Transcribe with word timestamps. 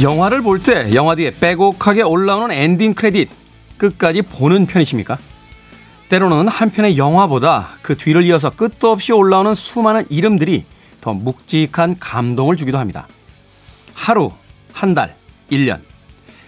영화를 0.00 0.42
볼 0.42 0.62
때 0.62 0.94
영화 0.94 1.14
뒤에 1.14 1.32
빼곡하게 1.32 2.02
올라오는 2.02 2.54
엔딩 2.54 2.94
크레딧 2.94 3.28
끝까지 3.78 4.22
보는 4.22 4.66
편이십니까? 4.66 5.18
때로는 6.08 6.48
한 6.48 6.70
편의 6.70 6.96
영화보다 6.96 7.70
그 7.82 7.96
뒤를 7.96 8.24
이어서 8.24 8.50
끝도 8.50 8.90
없이 8.90 9.12
올라오는 9.12 9.52
수많은 9.54 10.06
이름들이 10.08 10.64
더 11.00 11.12
묵직한 11.14 11.96
감동을 11.98 12.56
주기도 12.56 12.78
합니다. 12.78 13.06
하루, 13.94 14.30
한 14.72 14.94
달, 14.94 15.14
1년. 15.50 15.80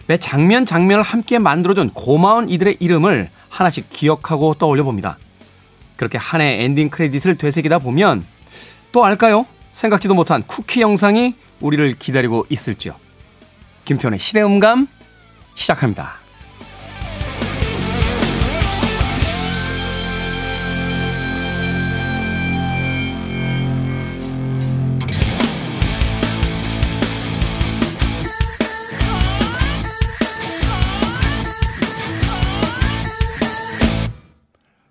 매 0.07 0.17
장면 0.17 0.65
장면을 0.65 1.03
함께 1.03 1.39
만들어준 1.39 1.91
고마운 1.91 2.49
이들의 2.49 2.77
이름을 2.81 3.31
하나씩 3.49 3.91
기억하고 3.91 4.55
떠올려 4.55 4.83
봅니다. 4.85 5.19
그렇게 5.97 6.19
한 6.19 6.41
해 6.41 6.63
엔딩 6.65 6.89
크레딧을 6.89 7.37
되새기다 7.37 7.81
보면 7.81 8.25
또 8.93 9.05
알까요? 9.05 9.45
생각지도 9.75 10.15
못한 10.15 10.43
쿠키 10.47 10.81
영상이 10.81 11.35
우리를 11.61 11.95
기다리고 11.99 12.47
있을지요. 12.49 12.95
김태훈의 13.91 14.21
시대음감 14.21 14.87
시작합니다. 15.57 16.15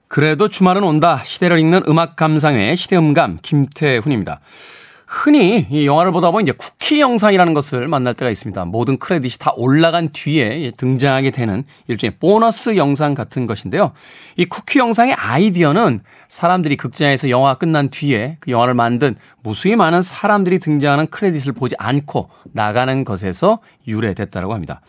그래도 0.10 0.50
주말은 0.50 0.84
온다. 0.84 1.22
시대를 1.24 1.58
읽는 1.60 1.84
음악 1.88 2.18
감상회 2.18 2.76
시대음감 2.76 3.40
김태훈입니다. 3.42 4.42
흔히 5.12 5.66
이 5.72 5.88
영화를 5.88 6.12
보다 6.12 6.30
보면 6.30 6.44
이제 6.44 6.52
쿠키 6.52 7.02
영상이라는 7.02 7.56
것을 7.56 7.88
만날 7.88 8.14
때가 8.14 8.30
있습니다. 8.30 8.66
모든 8.66 9.00
크레딧이 9.00 9.40
다 9.40 9.52
올라간 9.58 10.10
뒤에 10.14 10.72
등장하게 10.78 11.32
되는 11.32 11.64
일종의 11.88 12.18
보너스 12.20 12.78
영상 12.78 13.16
같은 13.16 13.48
것인데요. 13.48 13.94
이 14.38 14.46
쿠키 14.46 14.78
영상의 14.78 15.16
아이디어는 15.16 16.02
사람들이 16.28 16.78
극장에서 16.78 17.32
영화 17.32 17.56
끝난 17.56 17.90
뒤에 17.90 18.38
그 18.40 18.52
영화를 18.52 18.76
만든 18.76 19.16
무수히 19.42 19.76
많은 19.76 20.04
사람들이 20.04 20.60
등장하는 20.60 21.08
크레딧을 21.08 21.54
보지 21.54 21.74
않고 21.80 22.30
나가는 22.54 23.04
것에서 23.04 23.62
유래됐다고 23.88 24.54
합니다. 24.54 24.82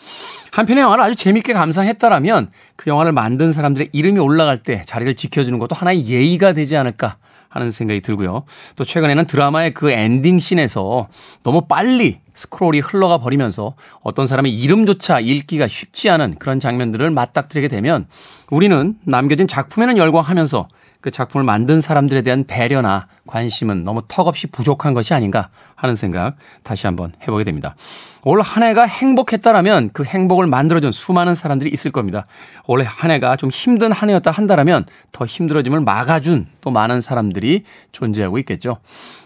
한편의 0.53 0.83
영화를 0.83 1.03
아주 1.03 1.15
재밌게 1.15 1.55
감상했다라면 1.55 2.51
그 2.77 2.91
영화를 2.91 3.13
만든 3.13 3.55
사람들의 3.55 3.89
이름이 3.93 4.19
올라갈 4.19 4.59
때 4.59 4.83
자리를 4.85 5.17
지켜주는 5.17 5.59
것도 5.59 5.75
하나의 5.75 6.07
예의가 6.09 6.53
되지 6.53 6.77
않을까 6.77 7.17
하는 7.51 7.71
생각이 7.71 8.01
들고요. 8.01 8.45
또 8.77 8.85
최근에는 8.85 9.27
드라마의 9.27 9.75
그 9.75 9.91
엔딩 9.91 10.39
씬에서 10.39 11.09
너무 11.43 11.63
빨리 11.63 12.21
스크롤이 12.33 12.81
흘러가 12.81 13.19
버리면서 13.19 13.75
어떤 14.03 14.27
사람의 14.27 14.55
이름조차 14.55 15.21
읽기가 15.21 15.69
쉽지 15.69 16.09
않은 16.09 16.37
그런 16.39 16.61
장면들을 16.61 17.11
맞닥뜨리게 17.11 17.69
되면 17.69 18.07
우리는 18.51 18.97
남겨진 19.05 19.47
작품에는 19.47 19.99
열광하면서 19.99 20.69
그 21.01 21.11
작품을 21.11 21.45
만든 21.45 21.81
사람들에 21.81 22.23
대한 22.23 22.45
배려나 22.45 23.07
관심은 23.27 23.85
너무 23.85 24.03
턱없이 24.09 24.49
부족한 24.49 24.93
것이 24.93 25.15
아닌가 25.15 25.49
하는 25.75 25.95
생각 25.95 26.37
다시 26.63 26.87
한번 26.87 27.13
해보게 27.23 27.45
됩니다. 27.45 27.75
올 28.23 28.43
한 28.43 28.63
해가 28.63 28.85
행복했다라면 28.85 29.91
그 29.95 30.05
행복을 30.05 30.47
만들어준 30.47 30.93
수많은 30.93 31.35
사람들이 31.35 31.71
있을 31.71 31.91
겁니다. 31.91 32.27
올해 32.67 32.85
한 32.87 33.11
해가 33.11 33.37
좀 33.37 33.49
힘든 33.49 33.93
한 33.93 34.11
해였다 34.11 34.31
한다라면 34.31 34.85
더 35.11 35.25
힘들어짐을 35.25 35.81
막아준 35.81 36.47
또 36.61 36.71
많은 36.71 37.01
사람들이 37.01 37.65
존재하고 37.93 38.39
있겠죠. 38.41 38.77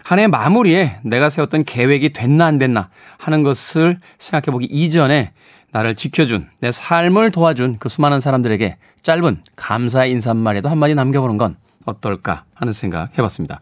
한 0.03 0.19
해 0.19 0.27
마무리에 0.27 0.99
내가 1.03 1.29
세웠던 1.29 1.65
계획이 1.65 2.13
됐나 2.13 2.45
안 2.45 2.57
됐나 2.57 2.89
하는 3.17 3.43
것을 3.43 3.99
생각해보기 4.19 4.65
이전에 4.67 5.33
나를 5.75 5.93
지켜준 5.93 6.47
내 6.61 6.71
삶을 6.71 7.31
도와준 7.31 7.75
그 7.79 7.89
수많은 7.89 8.21
사람들에게 8.21 8.77
짧은 9.01 9.41
감사의 9.57 10.09
인사말에도 10.11 10.69
한마디 10.69 10.95
남겨보는 10.95 11.37
건 11.37 11.57
어떨까 11.83 12.45
하는 12.53 12.71
생각 12.71 13.09
해봤습니다. 13.17 13.59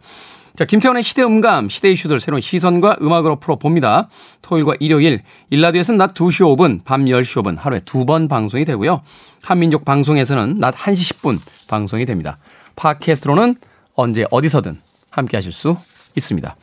자, 0.56 0.66
김태원의 0.66 1.02
시대 1.02 1.24
음감, 1.24 1.70
시대 1.70 1.92
이슈들 1.92 2.20
새로운 2.20 2.40
시선과 2.40 2.98
음악으로 3.02 3.40
풀어봅니다. 3.40 4.10
토요일과 4.44 4.76
일요일, 4.80 5.24
일라디오에서는 5.50 5.98
낮 5.98 6.14
2시 6.14 6.56
5분, 6.56 6.84
밤 6.84 7.06
10시 7.06 7.42
5분 7.42 7.58
하루에 7.58 7.80
두 7.80 8.06
번 8.06 8.28
방송이 8.28 8.64
되고요. 8.64 9.02
한민족 9.42 9.84
방송에서는 9.84 10.60
낮 10.60 10.76
1시 10.76 11.16
10분 11.16 11.40
방송이 11.68 12.06
됩니다. 12.06 12.38
팟캐스트로는 12.76 13.56
언제 13.96 14.28
어디서든 14.30 14.80
함께 15.10 15.36
하실 15.38 15.52
수 15.52 15.78
있습니다. 16.16 16.56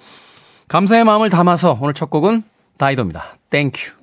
감사의 0.68 1.02
마음을 1.02 1.28
담아서 1.28 1.76
오늘 1.80 1.92
첫 1.92 2.08
곡은 2.08 2.44
다이도입니다. 2.78 3.36
Thank 3.50 3.77
you. 3.77 3.99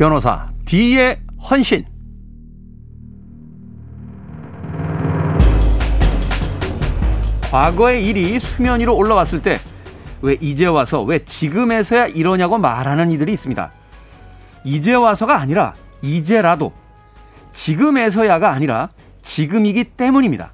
변호사 0.00 0.48
D의 0.64 1.20
헌신. 1.50 1.84
과거의 7.50 8.06
일이 8.06 8.40
수면 8.40 8.80
위로 8.80 8.96
올라왔을 8.96 9.42
때 9.42 9.58
왜 10.22 10.38
이제 10.40 10.64
와서 10.64 11.02
왜 11.02 11.22
지금에서야 11.22 12.06
이러냐고 12.06 12.56
말하는 12.56 13.10
이들이 13.10 13.30
있습니다. 13.34 13.72
이제 14.64 14.94
와서가 14.94 15.38
아니라 15.38 15.74
이제라도 16.00 16.72
지금에서야가 17.52 18.50
아니라 18.50 18.88
지금이기 19.20 19.84
때문입니다. 19.84 20.52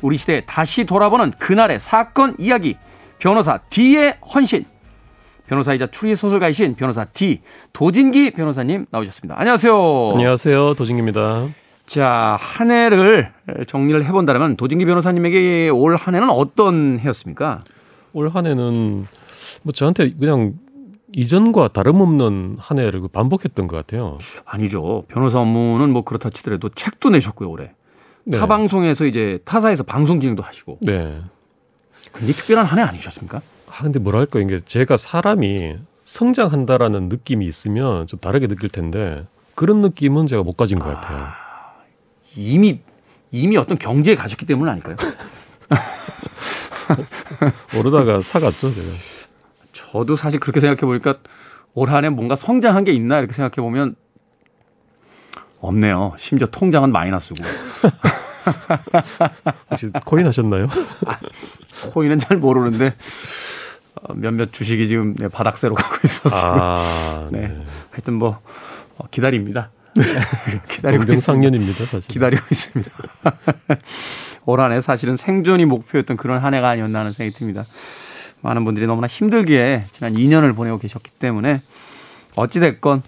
우리 0.00 0.16
시대에 0.16 0.46
다시 0.46 0.86
돌아보는 0.86 1.32
그날의 1.32 1.78
사건 1.78 2.34
이야기 2.38 2.78
변호사 3.18 3.58
D의 3.68 4.16
헌신 4.34 4.64
변호사이자 5.46 5.86
추리 5.88 6.14
소설가이신 6.14 6.74
변호사 6.74 7.04
D 7.04 7.40
도진기 7.72 8.32
변호사님 8.32 8.86
나오셨습니다. 8.90 9.38
안녕하세요. 9.38 10.10
안녕하세요. 10.14 10.74
도진기입니다. 10.74 11.46
자, 11.86 12.36
한 12.40 12.70
해를 12.72 13.32
정리를 13.68 14.04
해본다면 14.04 14.56
도진기 14.56 14.84
변호사님에게 14.86 15.68
올 15.68 15.94
한 15.96 16.14
해는 16.14 16.28
어떤 16.30 16.98
해였습니까? 16.98 17.60
올 18.12 18.28
한 18.28 18.46
해는 18.46 19.06
뭐 19.62 19.72
저한테 19.72 20.12
그냥 20.18 20.54
이전과 21.14 21.68
다름없는 21.68 22.56
한 22.58 22.78
해를 22.78 23.00
그 23.00 23.08
반복했던 23.08 23.68
것 23.68 23.76
같아요. 23.76 24.18
아니죠. 24.44 25.04
변호사 25.08 25.40
업무는 25.40 25.90
뭐 25.90 26.02
그렇다 26.02 26.30
치더라도 26.30 26.68
책도 26.70 27.10
내셨고요, 27.10 27.48
올해. 27.48 27.70
네. 28.24 28.36
타 28.38 28.46
방송에서 28.46 29.06
이제 29.06 29.38
타사에서 29.44 29.84
방송 29.84 30.20
진행도 30.20 30.42
하시고. 30.42 30.78
네. 30.82 31.20
굉장히 32.12 32.32
특별한 32.34 32.66
한 32.66 32.78
해 32.78 32.82
아니셨습니까? 32.82 33.40
아, 33.78 33.82
근데 33.82 33.98
뭐랄까, 33.98 34.40
이게 34.40 34.58
제가 34.58 34.96
사람이 34.96 35.76
성장한다라는 36.06 37.10
느낌이 37.10 37.46
있으면 37.46 38.06
좀 38.06 38.18
다르게 38.20 38.46
느낄 38.46 38.70
텐데 38.70 39.26
그런 39.54 39.82
느낌은 39.82 40.26
제가 40.26 40.42
못 40.42 40.56
가진 40.56 40.78
것 40.78 40.86
같아요. 40.86 41.18
아, 41.18 41.74
이미, 42.34 42.80
이미 43.30 43.58
어떤 43.58 43.76
경제에 43.76 44.14
가졌기 44.14 44.46
때문 44.46 44.70
아닐까요? 44.70 44.96
오르다가 47.78 48.22
사갔죠, 48.22 48.74
제가. 48.74 48.88
저도 49.72 50.16
사실 50.16 50.40
그렇게 50.40 50.60
생각해 50.60 50.80
보니까 50.80 51.18
올 51.74 51.90
한해 51.90 52.08
뭔가 52.08 52.34
성장한 52.34 52.84
게 52.84 52.92
있나 52.92 53.18
이렇게 53.18 53.34
생각해 53.34 53.56
보면 53.56 53.94
없네요. 55.60 56.14
심지어 56.16 56.48
통장은 56.48 56.92
마이너스고. 56.92 57.44
혹시 59.70 59.90
코인 60.06 60.26
하셨나요? 60.26 60.66
아, 61.04 61.18
코인은 61.92 62.20
잘 62.20 62.38
모르는데 62.38 62.86
어, 62.86 62.92
몇몇 64.14 64.52
주식이 64.52 64.88
지금 64.88 65.14
네, 65.14 65.28
바닥세로 65.28 65.74
가고 65.76 65.96
있어서 66.04 66.36
아, 66.36 67.28
네. 67.32 67.48
네. 67.48 67.64
하여튼 67.90 68.14
뭐 68.14 68.40
어, 68.98 69.06
기다립니다. 69.10 69.70
네. 69.94 70.02
기다리고 70.68 71.04
있습니다. 71.12 71.84
사실. 71.86 72.00
기다리고 72.08 72.44
있습니다. 72.50 72.90
올 74.44 74.60
한해 74.60 74.80
사실은 74.80 75.16
생존이 75.16 75.64
목표였던 75.64 76.16
그런 76.16 76.38
한 76.38 76.54
해가 76.54 76.68
아니었나 76.68 77.00
하는 77.00 77.12
생각이 77.12 77.36
듭니다. 77.36 77.64
많은 78.42 78.64
분들이 78.64 78.86
너무나 78.86 79.06
힘들게 79.06 79.84
지난 79.92 80.14
2년을 80.14 80.54
보내고 80.54 80.78
계셨기 80.78 81.10
때문에 81.12 81.62
어찌됐건 82.36 83.02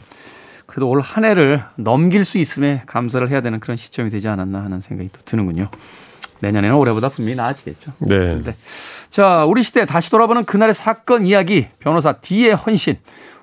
그래도 0.67 0.89
올 0.89 1.01
한 1.01 1.25
해를 1.25 1.63
넘길 1.77 2.25
수 2.25 2.39
있음에 2.39 2.83
감사를 2.87 3.29
해야 3.31 3.41
되는 3.41 3.61
그런 3.61 3.77
시점이 3.77 4.11
되지 4.11 4.29
않았나 4.29 4.63
하는 4.63 4.81
생각이 4.81 5.11
또 5.13 5.21
드는군요. 5.25 5.71
내년에는 6.41 6.77
올해보다 6.77 7.09
분명히 7.09 7.37
나아지겠죠. 7.37 7.93
네. 7.99 8.41
네. 8.43 8.57
자, 9.11 9.45
우리 9.45 9.63
시대 9.63 9.87
다시 9.87 10.11
돌아보는 10.11 10.45
그날의 10.45 10.75
사건 10.75 11.25
이야기, 11.27 11.67
변호사 11.79 12.13
D의 12.13 12.55
헌신. 12.55 12.97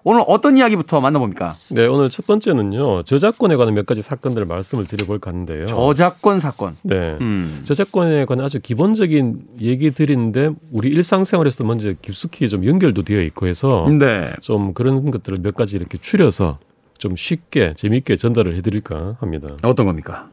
오늘 0.07 0.23
어떤 0.27 0.55
이야기부터 0.55 1.01
만나봅니까? 1.01 1.55
네, 1.71 1.87
오늘 1.87 2.11
첫 2.11 2.27
번째는요. 2.27 3.03
저작권에 3.03 3.55
관한 3.55 3.73
몇 3.73 3.87
가지 3.87 4.03
사건들을 4.03 4.45
말씀을 4.45 4.85
드려볼까 4.85 5.31
하는데요. 5.31 5.65
저작권 5.65 6.39
사건. 6.39 6.75
네. 6.83 7.17
음. 7.21 7.63
저작권에 7.65 8.25
관한 8.25 8.45
아주 8.45 8.59
기본적인 8.59 9.47
얘기들인데 9.59 10.51
우리 10.71 10.89
일상생활에서도 10.89 11.63
먼저 11.63 11.91
깊숙이 12.03 12.49
좀 12.49 12.67
연결도 12.67 13.01
되어 13.01 13.19
있고 13.23 13.47
해서 13.47 13.87
네. 13.89 14.31
좀 14.41 14.75
그런 14.75 15.09
것들을 15.09 15.39
몇 15.41 15.55
가지 15.55 15.75
이렇게 15.75 15.97
추려서 15.99 16.59
좀 16.99 17.15
쉽게 17.15 17.73
재미있게 17.75 18.15
전달을 18.15 18.55
해드릴까 18.57 19.17
합니다. 19.19 19.57
어떤 19.63 19.87
겁니까? 19.87 20.29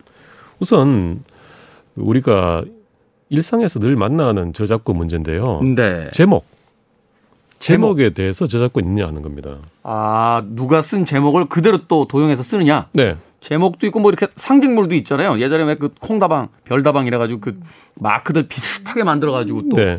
우선 0.61 1.25
우리가 1.97 2.65
일상에서 3.29 3.79
늘 3.81 3.97
만나는 3.97 4.53
저작권 4.53 4.97
문제인데요. 4.97 5.61
네. 5.63 6.11
제목. 6.13 6.45
제목에 7.59 8.11
대해서 8.11 8.47
저작권 8.47 8.85
있느냐 8.85 9.07
하는 9.07 9.23
겁니다. 9.23 9.59
아, 9.85 10.43
누가 10.49 10.83
쓴 10.83 11.05
제목을 11.05 11.47
그대로 11.49 11.79
또 11.87 12.07
도용해서 12.09 12.43
쓰느냐? 12.43 12.89
네. 12.93 13.17
제목도 13.41 13.87
있고 13.87 14.01
뭐 14.01 14.11
이렇게 14.11 14.27
상징물도 14.37 14.95
있잖아요. 14.97 15.41
예전에 15.41 15.65
왜 15.65 15.75
그 15.77 15.91
콩다방, 16.01 16.49
별다방 16.65 17.07
이래가지고 17.07 17.41
그 17.41 17.61
마크들 17.95 18.49
비슷하게 18.49 19.05
만들어가지고 19.05 19.69
또 19.69 19.77
네. 19.77 19.99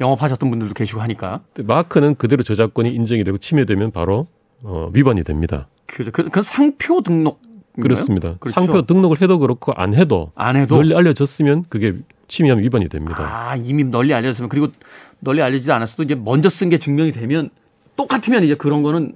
영업하셨던 0.00 0.50
분들도 0.50 0.74
계시고 0.74 1.00
하니까. 1.02 1.40
마크는 1.58 2.14
그대로 2.14 2.42
저작권이 2.42 2.90
인정이 2.90 3.24
되고 3.24 3.38
침해되면 3.38 3.90
바로 3.90 4.26
어, 4.62 4.90
위반이 4.92 5.22
됩니다. 5.24 5.68
그죠. 5.86 6.10
그, 6.12 6.28
그 6.28 6.42
상표 6.42 7.00
등록. 7.02 7.40
그렇습니다. 7.80 8.34
그렇죠. 8.40 8.52
상표 8.54 8.82
등록을 8.82 9.20
해도 9.20 9.38
그렇고 9.38 9.72
안 9.72 9.94
해도 9.94 10.32
안 10.34 10.56
해도. 10.56 10.76
널리 10.76 10.94
알려졌으면 10.94 11.64
그게 11.68 11.94
침해하면 12.28 12.64
위반이 12.64 12.88
됩니다. 12.88 13.22
아, 13.50 13.56
이미 13.56 13.84
널리 13.84 14.12
알려졌으면 14.14 14.48
그리고 14.48 14.68
널리 15.20 15.42
알려지지 15.42 15.70
않았어도 15.72 16.02
이제 16.04 16.14
먼저 16.14 16.48
쓴 16.48 16.70
게 16.70 16.78
증명이 16.78 17.12
되면 17.12 17.50
똑같으면 17.96 18.42
이제 18.44 18.54
그런 18.54 18.82
거는 18.82 19.14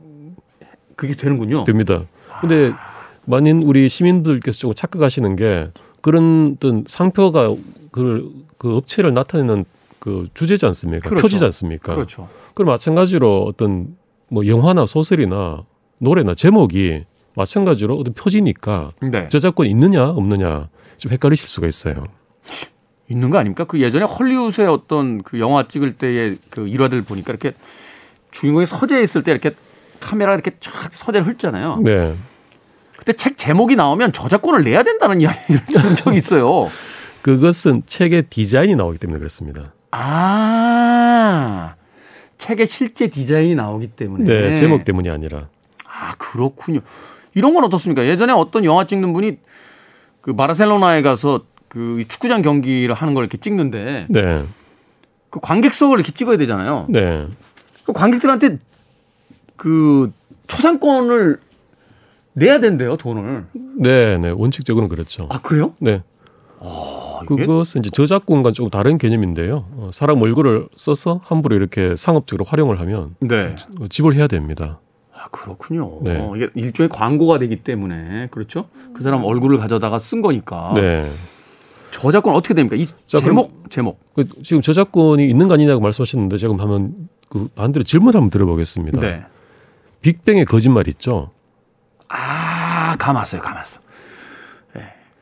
그게 0.97 1.15
되는군요. 1.15 1.65
됩니다. 1.65 2.05
근데 2.41 2.73
만인 3.25 3.62
우리 3.62 3.89
시민들께서 3.89 4.59
조금 4.59 4.75
착각하시는 4.75 5.37
게 5.37 5.71
그런 6.00 6.57
어떤 6.57 6.85
상표가 6.87 7.55
그, 7.91 8.31
그 8.59 8.77
업체를 8.77 9.15
나타내는 9.15 9.65
그 9.99 10.29
주제지 10.35 10.67
않습니까? 10.67 11.09
그렇죠. 11.09 11.23
표지지 11.23 11.45
않습니까? 11.47 11.95
그렇죠. 11.95 12.29
그럼 12.53 12.69
마찬가지로 12.69 13.45
어떤 13.49 13.97
뭐 14.29 14.47
영화나 14.47 14.85
소설이나 14.85 15.62
노래나 15.99 16.35
제목이 16.35 17.05
마찬가지로 17.35 17.97
어떤 17.97 18.15
표지니까 18.15 18.91
네. 19.03 19.29
저작권 19.29 19.67
있느냐 19.67 20.09
없느냐 20.09 20.69
좀 20.97 21.13
헷갈리실 21.13 21.49
수가 21.49 21.67
있어요. 21.67 22.07
있는 23.09 23.31
거 23.31 23.39
아닙니까? 23.39 23.65
그 23.65 23.81
예전에 23.81 24.05
헐리우드의 24.05 24.69
어떤 24.69 25.23
그 25.23 25.39
영화 25.41 25.69
찍을 25.69 25.95
때의 25.95 26.39
그 26.51 26.67
일화들 26.69 27.03
보니까 27.03 27.33
이렇게 27.33 27.53
주인공이 28.31 28.67
서재에 28.67 29.03
있을 29.03 29.23
때 29.23 29.31
이렇게 29.33 29.53
카메라 30.01 30.35
이렇게 30.35 30.53
쫙 30.61 30.93
서재를 30.93 31.27
훑잖아요. 31.27 31.81
네. 31.85 32.17
그때 32.97 33.13
책 33.13 33.37
제목이 33.37 33.77
나오면 33.77 34.13
저작권을 34.13 34.65
내야 34.65 34.83
된다는 34.83 35.21
이야기를 35.21 35.67
들은 35.67 35.97
적이 35.97 36.17
있어요. 36.19 36.71
그것은 37.23 37.83
책의 37.87 38.25
디자인이 38.31 38.77
나오기 38.77 38.99
때문에 38.99 39.19
그렇습니다. 39.19 39.73
아, 39.91 41.75
책의 42.39 42.67
실제 42.67 43.09
디자인이 43.09 43.55
나오기 43.55 43.89
때문에. 43.89 44.25
네, 44.25 44.55
제목 44.55 44.85
때문이 44.85 45.11
아니라. 45.11 45.49
아, 45.87 46.15
그렇군요. 46.19 46.81
이런 47.35 47.55
건 47.55 47.65
어떻습니까? 47.65 48.07
예전에 48.07 48.33
어떤 48.33 48.65
영화 48.65 48.85
찍는 48.85 49.13
분이 49.13 49.39
그 50.21 50.35
바르셀로나에 50.35 51.03
가서 51.03 51.43
그 51.69 52.05
축구장 52.09 52.43
경기를 52.43 52.95
하는 52.95 53.15
걸 53.15 53.25
이렇게 53.25 53.37
찍는데 53.39 54.07
네. 54.09 54.45
그 55.31 55.41
관객석을 55.41 55.99
이렇게 55.99 56.13
찍어야 56.13 56.37
되잖아요. 56.37 56.87
네. 56.89 57.27
그 57.85 57.93
관객들한테 57.93 58.59
그 59.57 60.13
초상권을 60.47 61.39
내야 62.35 62.61
된대요, 62.61 62.97
돈을. 62.97 63.47
네, 63.79 64.19
네. 64.19 64.31
원칙적으로는 64.31 64.89
그렇죠. 64.89 65.27
아, 65.31 65.41
그래요? 65.41 65.75
네. 65.79 66.03
아, 66.61 67.21
그것은 67.27 67.81
이제 67.81 67.91
저작권과 67.93 68.53
조금 68.53 68.71
다른 68.71 68.97
개념인데요. 68.99 69.67
어, 69.73 69.91
사람 69.93 70.23
얼굴을 70.23 70.69
써서 70.77 71.21
함부로 71.25 71.57
이렇게 71.57 71.95
상업적으로 71.97 72.45
활용을 72.45 72.81
하면 72.81 73.15
네. 73.21 73.57
어, 73.81 73.89
지불해야 73.89 74.27
됩니다. 74.27 74.81
아, 75.25 75.29
그렇군요. 75.31 76.00
네. 76.03 76.19
어, 76.19 76.37
이게 76.37 76.50
일종의 76.55 76.91
광고가 76.91 77.38
되기 77.38 77.56
때문에 77.56 78.29
그렇죠? 78.31 78.69
그 78.93 79.03
사람 79.03 79.25
얼굴을 79.25 79.59
가져다가 79.59 79.99
쓴 79.99 80.21
거니까. 80.21 80.73
네. 80.75 81.11
저작권 81.93 82.35
어떻게 82.35 82.53
됩니까? 82.53 82.76
이 82.76 82.87
자, 83.06 83.21
제목, 83.21 83.71
제목. 83.71 84.00
그 84.15 84.29
지금 84.43 84.61
저작권이 84.61 85.26
있는 85.26 85.49
거 85.49 85.55
아니냐고 85.55 85.81
말씀하셨는데 85.81 86.37
제가 86.37 86.55
한번 86.59 87.09
그 87.31 87.49
반대로 87.55 87.85
질문 87.85 88.15
한번 88.15 88.31
드려보겠습니다. 88.31 89.00
네. 89.00 89.25
빅뱅의 90.03 90.44
거짓말 90.44 90.88
있죠. 90.88 91.31
아, 92.09 92.97
감았어요, 92.99 93.41
감았어. 93.41 93.81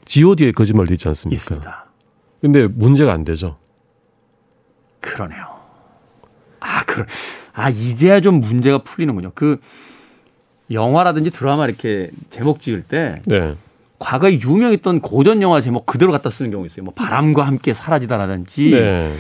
G.O.D의 0.05 0.53
거짓말도 0.53 0.93
있지 0.95 1.07
않습니까? 1.09 1.35
있습니다. 1.35 1.87
근데 2.41 2.67
문제가 2.67 3.13
안 3.13 3.25
되죠. 3.25 3.57
그러네요. 5.01 5.47
아, 6.59 6.85
그, 6.85 7.07
아, 7.53 7.71
이제야 7.71 8.21
좀 8.21 8.41
문제가 8.41 8.79
풀리는군요. 8.79 9.31
그, 9.37 9.61
영화라든지 10.73 11.31
드라마 11.31 11.67
이렇게 11.67 12.11
제목 12.31 12.61
지을 12.61 12.83
때, 12.83 13.21
네. 13.27 13.55
과거에 13.99 14.39
유명했던 14.41 15.01
고전 15.01 15.43
영화 15.43 15.61
제목 15.61 15.87
그대로 15.87 16.11
갖다 16.13 16.29
쓰는 16.31 16.51
경우 16.51 16.67
있어요. 16.67 16.85
뭐, 16.85 16.93
바람과 16.95 17.45
함께 17.47 17.73
사라지다라든지, 17.73 18.71
네. 18.71 19.13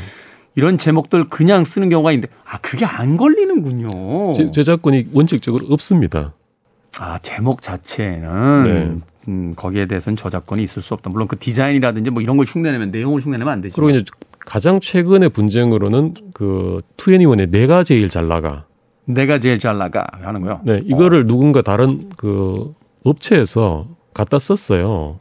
이런 0.54 0.76
제목들 0.76 1.28
그냥 1.28 1.64
쓰는 1.64 1.88
경우가 1.88 2.12
있는데, 2.12 2.28
아, 2.44 2.58
그게 2.58 2.84
안 2.84 3.16
걸리는군요. 3.16 4.32
제- 4.34 4.50
저작권이 4.50 5.08
원칙적으로 5.12 5.66
없습니다. 5.72 6.32
아, 6.98 7.18
제목 7.22 7.62
자체는, 7.62 8.64
네. 8.64 8.96
음, 9.28 9.52
거기에 9.56 9.86
대해서는 9.86 10.16
저작권이 10.16 10.62
있을 10.64 10.82
수 10.82 10.94
없다. 10.94 11.10
물론 11.10 11.28
그 11.28 11.38
디자인이라든지 11.38 12.10
뭐 12.10 12.20
이런 12.22 12.36
걸 12.36 12.44
흉내내면, 12.46 12.90
내용을 12.90 13.22
흉내내면 13.22 13.52
안 13.52 13.60
되죠. 13.62 13.74
그리고 13.76 13.90
이제 13.90 14.04
가장 14.40 14.80
최근의 14.80 15.28
분쟁으로는 15.28 16.14
그 16.34 16.80
투애니원의 16.96 17.50
내가 17.50 17.84
제일 17.84 18.10
잘 18.10 18.26
나가. 18.26 18.64
내가 19.04 19.38
제일 19.38 19.58
잘 19.58 19.78
나가 19.78 20.04
하는 20.20 20.42
거요. 20.42 20.60
네, 20.64 20.80
이거를 20.84 21.26
누군가 21.26 21.62
다른 21.62 22.10
그 22.16 22.72
업체에서 23.04 23.86
갖다 24.14 24.38
썼어요. 24.38 25.18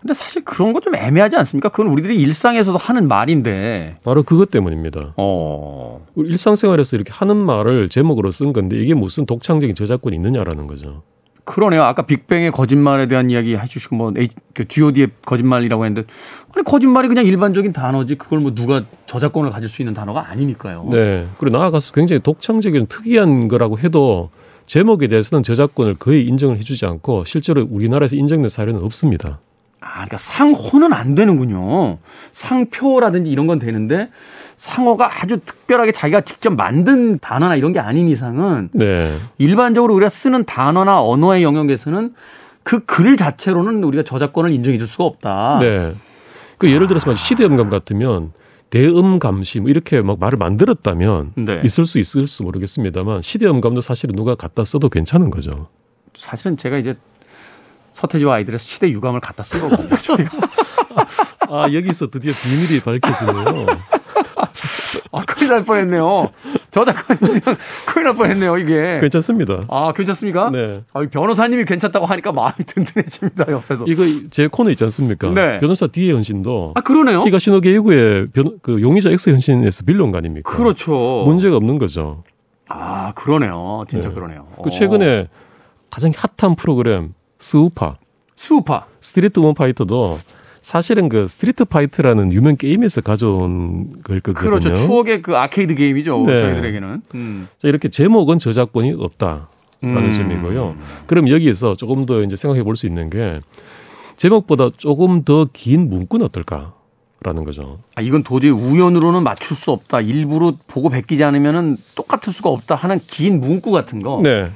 근데 0.00 0.14
사실 0.14 0.44
그런 0.44 0.72
거 0.72 0.80
좀 0.80 0.94
애매하지 0.94 1.36
않습니까? 1.36 1.68
그건 1.68 1.88
우리들이 1.88 2.20
일상에서도 2.20 2.78
하는 2.78 3.08
말인데. 3.08 3.98
바로 4.04 4.22
그것 4.22 4.50
때문입니다. 4.50 5.14
어. 5.16 6.06
일상생활에서 6.16 6.96
이렇게 6.96 7.12
하는 7.12 7.36
말을 7.36 7.88
제목으로 7.88 8.30
쓴 8.30 8.52
건데 8.52 8.76
이게 8.80 8.94
무슨 8.94 9.26
독창적인 9.26 9.74
저작권이 9.74 10.16
있느냐라는 10.16 10.66
거죠. 10.66 11.02
그러네요. 11.44 11.82
아까 11.82 12.02
빅뱅의 12.02 12.52
거짓말에 12.52 13.06
대한 13.06 13.30
이야기 13.30 13.56
해주시고 13.56 13.96
뭐그 13.96 14.68
G.O.D의 14.68 15.08
거짓말이라고 15.24 15.84
했는데 15.84 16.08
아니 16.54 16.64
거짓말이 16.64 17.08
그냥 17.08 17.26
일반적인 17.26 17.72
단어지 17.72 18.14
그걸 18.14 18.40
뭐 18.40 18.54
누가 18.54 18.84
저작권을 19.06 19.50
가질 19.50 19.68
수 19.68 19.82
있는 19.82 19.94
단어가 19.94 20.28
아니니까요. 20.30 20.88
네. 20.90 21.26
그리고 21.38 21.58
나아가서 21.58 21.92
굉장히 21.92 22.20
독창적인 22.20 22.86
특이한 22.86 23.48
거라고 23.48 23.78
해도 23.78 24.30
제목에 24.66 25.08
대해서는 25.08 25.42
저작권을 25.42 25.96
거의 25.96 26.24
인정을 26.26 26.58
해주지 26.58 26.86
않고 26.86 27.24
실제로 27.24 27.66
우리나라에서 27.68 28.16
인정된 28.16 28.48
사례는 28.48 28.82
없습니다. 28.82 29.40
아, 29.80 29.94
그러니까 29.94 30.16
상호는 30.16 30.92
안 30.92 31.16
되는군요. 31.16 31.98
상표라든지 32.30 33.30
이런 33.30 33.48
건 33.48 33.58
되는데 33.58 34.10
상호가 34.56 35.10
아주 35.22 35.38
특별하게 35.38 35.92
자기가 35.92 36.20
직접 36.22 36.54
만든 36.54 37.18
단어나 37.18 37.56
이런 37.56 37.72
게 37.72 37.80
아닌 37.80 38.08
이상은 38.08 38.68
네. 38.72 39.18
일반적으로 39.38 39.94
우리가 39.94 40.08
쓰는 40.08 40.44
단어나 40.44 41.02
언어의 41.02 41.42
영역에서는 41.42 42.14
그 42.64 42.80
글 42.86 43.16
자체로는 43.16 43.82
우리가 43.82 44.04
저작권을 44.04 44.52
인정해 44.52 44.78
줄 44.78 44.86
수가 44.86 45.04
없다. 45.04 45.58
네. 45.60 45.94
그 46.58 46.70
예를 46.70 46.86
들어서 46.86 47.10
막 47.10 47.16
시대음감 47.16 47.70
같으면 47.70 48.32
대음감시 48.70 49.60
뭐 49.60 49.68
이렇게 49.70 50.00
막 50.00 50.18
말을 50.20 50.38
만들었다면 50.38 51.32
네. 51.34 51.60
있을 51.64 51.84
수 51.86 51.98
있을지 51.98 52.42
모르겠습니다만 52.42 53.20
시대음감도 53.20 53.80
사실은 53.80 54.14
누가 54.14 54.34
갖다 54.36 54.62
써도 54.64 54.88
괜찮은 54.88 55.30
거죠. 55.30 55.68
사실은 56.14 56.56
제가 56.56 56.78
이제 56.78 56.94
서태지와 57.94 58.36
아이들의 58.36 58.58
시대 58.60 58.88
유감을 58.90 59.20
갖다 59.20 59.42
쓴 59.42 59.60
거거든요. 59.60 59.96
저희가. 59.98 60.30
아 61.50 61.72
여기서 61.72 62.08
드디어 62.10 62.32
비밀이 62.32 62.80
밝혀지네요. 62.80 63.66
아, 65.12 65.22
큰일 65.26 65.50
날 65.50 65.62
뻔했네요. 65.64 66.30
저작권 66.70 67.18
있으면 67.22 67.56
큰일 67.86 68.04
날 68.04 68.14
뻔했네요, 68.14 68.56
이게. 68.56 68.98
괜찮습니다. 69.00 69.64
아, 69.68 69.92
괜찮습니까? 69.92 70.50
네. 70.50 70.82
아, 70.94 71.00
변호사님이 71.10 71.66
괜찮다고 71.66 72.06
하니까 72.06 72.32
마음이 72.32 72.54
든든해집니다, 72.66 73.52
옆에서. 73.52 73.84
이거 73.86 74.04
제 74.30 74.46
코너 74.46 74.70
있지 74.70 74.82
않습니까? 74.84 75.28
네. 75.28 75.58
변호사 75.58 75.86
D의 75.86 76.12
헌신도 76.12 76.72
아, 76.74 76.80
그러네요. 76.80 77.20
히가시노 77.22 77.60
게이고의 77.60 78.28
변, 78.32 78.58
그 78.62 78.80
용의자 78.80 79.10
X 79.10 79.30
헌신에서 79.30 79.84
빌려온 79.84 80.12
거 80.12 80.18
아닙니까? 80.18 80.50
그렇죠. 80.50 81.24
문제가 81.26 81.56
없는 81.56 81.78
거죠. 81.78 82.24
아, 82.68 83.12
그러네요. 83.14 83.84
진짜 83.88 84.08
네. 84.08 84.14
그러네요. 84.14 84.46
그 84.64 84.70
최근에 84.70 85.28
가장 85.90 86.10
핫한 86.16 86.56
프로그램 86.56 87.12
스우파 87.38 87.96
수우파. 88.34 88.86
스트리트 89.02 89.38
우먼 89.40 89.52
파이터도 89.54 90.18
사실은 90.62 91.08
그 91.08 91.26
스트리트 91.28 91.64
파이트라는 91.64 92.32
유명 92.32 92.56
게임에서 92.56 93.00
가져온 93.00 93.92
걸 94.02 94.20
거거든요. 94.20 94.50
그렇죠. 94.50 94.72
추억의 94.74 95.20
그 95.22 95.36
아케이드 95.36 95.74
게임이죠. 95.74 96.24
네. 96.26 96.38
저희들에게는. 96.38 97.02
음. 97.14 97.48
자, 97.60 97.68
이렇게 97.68 97.88
제목은 97.88 98.38
저작권이 98.38 98.94
없다 98.98 99.48
라는 99.82 100.04
음. 100.04 100.12
점이고요. 100.12 100.76
그럼 101.06 101.28
여기에서 101.28 101.74
조금 101.74 102.06
더 102.06 102.22
이제 102.22 102.36
생각해 102.36 102.62
볼 102.62 102.76
수 102.76 102.86
있는 102.86 103.10
게 103.10 103.40
제목보다 104.16 104.70
조금 104.78 105.24
더 105.24 105.46
긴 105.52 105.88
문구는 105.88 106.26
어떨까 106.26 106.74
라는 107.24 107.44
거죠. 107.44 107.80
아, 107.96 108.00
이건 108.02 108.22
도저히 108.22 108.50
우연으로는 108.52 109.22
맞출 109.24 109.56
수 109.56 109.72
없다. 109.72 110.00
일부러 110.00 110.52
보고 110.68 110.88
베끼지 110.88 111.22
않으면은 111.24 111.76
똑같을 111.96 112.32
수가 112.32 112.50
없다 112.50 112.74
하는 112.76 113.00
긴 113.06 113.40
문구 113.40 113.70
같은 113.72 113.98
거. 114.00 114.20
네. 114.22 114.50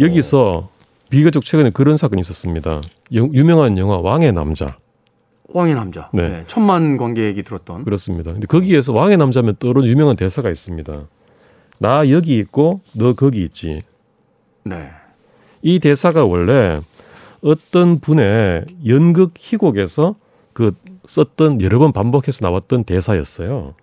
여기서 0.00 0.68
비교적 1.14 1.44
최근에 1.44 1.70
그런 1.70 1.96
사건이 1.96 2.20
있었습니다. 2.22 2.80
영- 3.14 3.32
유명한 3.32 3.78
영화 3.78 3.98
왕의 3.98 4.32
남자. 4.32 4.76
왕의 5.48 5.76
남자. 5.76 6.10
네. 6.12 6.28
네. 6.28 6.44
천만 6.48 6.96
관객이 6.96 7.44
들었던. 7.44 7.84
그렇습니다. 7.84 8.32
근데 8.32 8.46
거기에서 8.48 8.92
왕의 8.92 9.16
남자면 9.18 9.54
떠오르는 9.60 9.86
유명한 9.88 10.16
대사가 10.16 10.50
있습니다. 10.50 11.02
나 11.78 12.10
여기 12.10 12.36
있고 12.38 12.80
너 12.96 13.12
거기 13.12 13.42
있지. 13.44 13.82
네. 14.64 14.88
이 15.62 15.78
대사가 15.78 16.24
원래 16.24 16.80
어떤 17.42 18.00
분의 18.00 18.64
연극 18.88 19.34
희곡에서 19.38 20.16
그 20.52 20.74
썼던 21.06 21.60
여러 21.60 21.78
번 21.78 21.92
반복해서 21.92 22.44
나왔던 22.44 22.84
대사였어요. 22.84 23.74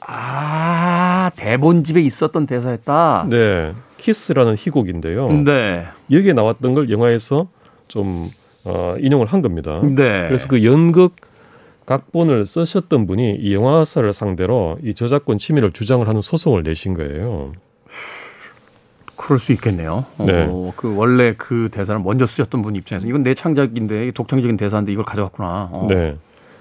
아, 0.00 1.30
대본집에 1.36 2.00
있었던 2.00 2.46
대사였다. 2.46 3.26
네. 3.30 3.72
키스라는 4.02 4.56
희곡인데요. 4.58 5.28
네. 5.44 5.86
여기에 6.10 6.32
나왔던 6.32 6.74
걸 6.74 6.90
영화에서 6.90 7.46
좀 7.86 8.30
어, 8.64 8.96
인용을 8.98 9.26
한 9.26 9.42
겁니다. 9.42 9.80
네. 9.82 10.26
그래서 10.26 10.48
그 10.48 10.64
연극 10.64 11.14
각본을 11.86 12.44
쓰셨던 12.46 13.06
분이 13.06 13.36
이 13.36 13.54
영화사를 13.54 14.12
상대로 14.12 14.76
이 14.82 14.94
저작권 14.94 15.38
침해를 15.38 15.72
주장을 15.72 16.06
하는 16.06 16.20
소송을 16.20 16.64
내신 16.64 16.94
거예요. 16.94 17.52
그럴 19.14 19.38
수 19.38 19.52
있겠네요. 19.52 20.04
네. 20.18 20.46
어, 20.48 20.72
그 20.74 20.96
원래 20.96 21.34
그 21.38 21.68
대사를 21.70 22.00
먼저 22.00 22.26
쓰셨던 22.26 22.60
분 22.62 22.74
입장에서 22.74 23.06
이건 23.06 23.22
내 23.22 23.34
창작인데 23.34 24.10
독창적인 24.12 24.56
대사인데 24.56 24.90
이걸 24.90 25.04
가져갔구나. 25.04 25.68
어. 25.70 25.86
네. 25.88 26.16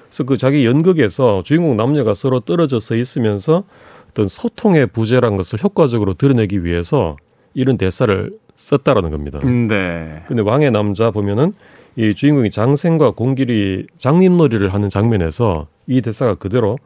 그래서 0.09 0.23
그 0.25 0.37
자기 0.37 0.65
연극에서 0.65 1.41
주인공 1.43 1.75
남녀가 1.75 2.13
서로 2.13 2.39
떨어져 2.39 2.77
서 2.77 2.95
있으면서 2.95 3.63
어떤 4.11 4.27
소통의 4.27 4.87
부재란 4.87 5.37
것을 5.37 5.63
효과적으로 5.63 6.13
드러내기 6.13 6.63
위해서 6.63 7.15
이런 7.53 7.77
대사를 7.77 8.31
썼다라는 8.55 9.09
겁니다. 9.11 9.39
음, 9.43 9.67
네. 9.67 10.23
근데 10.27 10.41
왕의 10.41 10.71
남자 10.71 11.11
보면은 11.11 11.53
이 11.95 12.13
주인공이 12.13 12.51
장생과 12.51 13.11
공길이 13.11 13.85
장님놀이를 13.97 14.73
하는 14.73 14.89
장면에서 14.89 15.67
이 15.87 16.01
대사가 16.01 16.35
그대로 16.35 16.77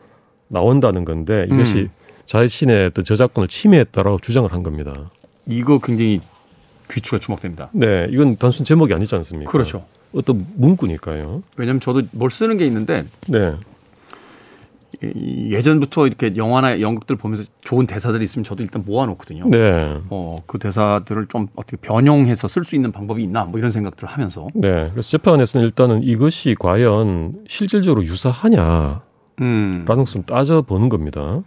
나온다는 0.48 1.06
건데 1.06 1.46
이것이 1.52 1.78
음. 1.80 1.90
자신의 2.26 2.88
어떤 2.88 3.04
저작권을 3.04 3.48
침해했다라고 3.48 4.18
주장을 4.20 4.52
한 4.52 4.64
겁니다. 4.64 5.12
이거 5.48 5.78
굉장히 5.80 6.22
귀추가 6.90 7.20
주목됩니다. 7.20 7.70
네, 7.74 8.08
이건 8.10 8.38
단순 8.38 8.66
제목이 8.66 8.94
아니지 8.94 9.14
않습니까? 9.16 9.52
그렇죠. 9.52 9.86
어떤 10.14 10.46
문구니까요. 10.56 11.44
왜냐하면 11.58 11.80
저도 11.82 12.04
뭘 12.12 12.32
쓰는 12.32 12.58
게 12.58 12.66
있는데 12.66 13.04
네, 13.28 13.54
이- 13.54 13.75
예전부터 15.02 16.08
이렇게 16.08 16.36
영화나 16.36 16.80
연극들 16.82 17.16
보면서 17.16 17.46
좋은 17.62 17.88
대사들이 17.88 18.24
있으면 18.24 18.44
저도 18.44 18.64
일단 18.64 18.84
모아놓거든요. 18.86 19.46
네, 19.48 19.98
어, 20.10 20.38
그 20.46 20.60
대사들을 20.60 21.28
좀 21.28 21.48
어떻게 21.56 21.78
변형해서 21.78 22.48
쓸 22.48 22.64
수 22.64 22.76
있는 22.76 22.92
방법이 22.92 23.24
있나 23.24 23.46
뭐 23.46 23.60
이런 23.60 23.72
생각들을 23.72 24.10
하면서 24.10 24.48
네. 24.54 24.90
그래서 24.92 25.10
재판에서는 25.10 25.66
일단은 25.66 26.04
이것이 26.04 26.56
과연 26.60 27.46
실질적으로 27.48 28.04
유사하냐라는 28.06 29.00
음. 29.42 29.86
것을 29.88 30.06
좀 30.14 30.24
따져보는 30.24 30.90
겁니다. 30.90 31.42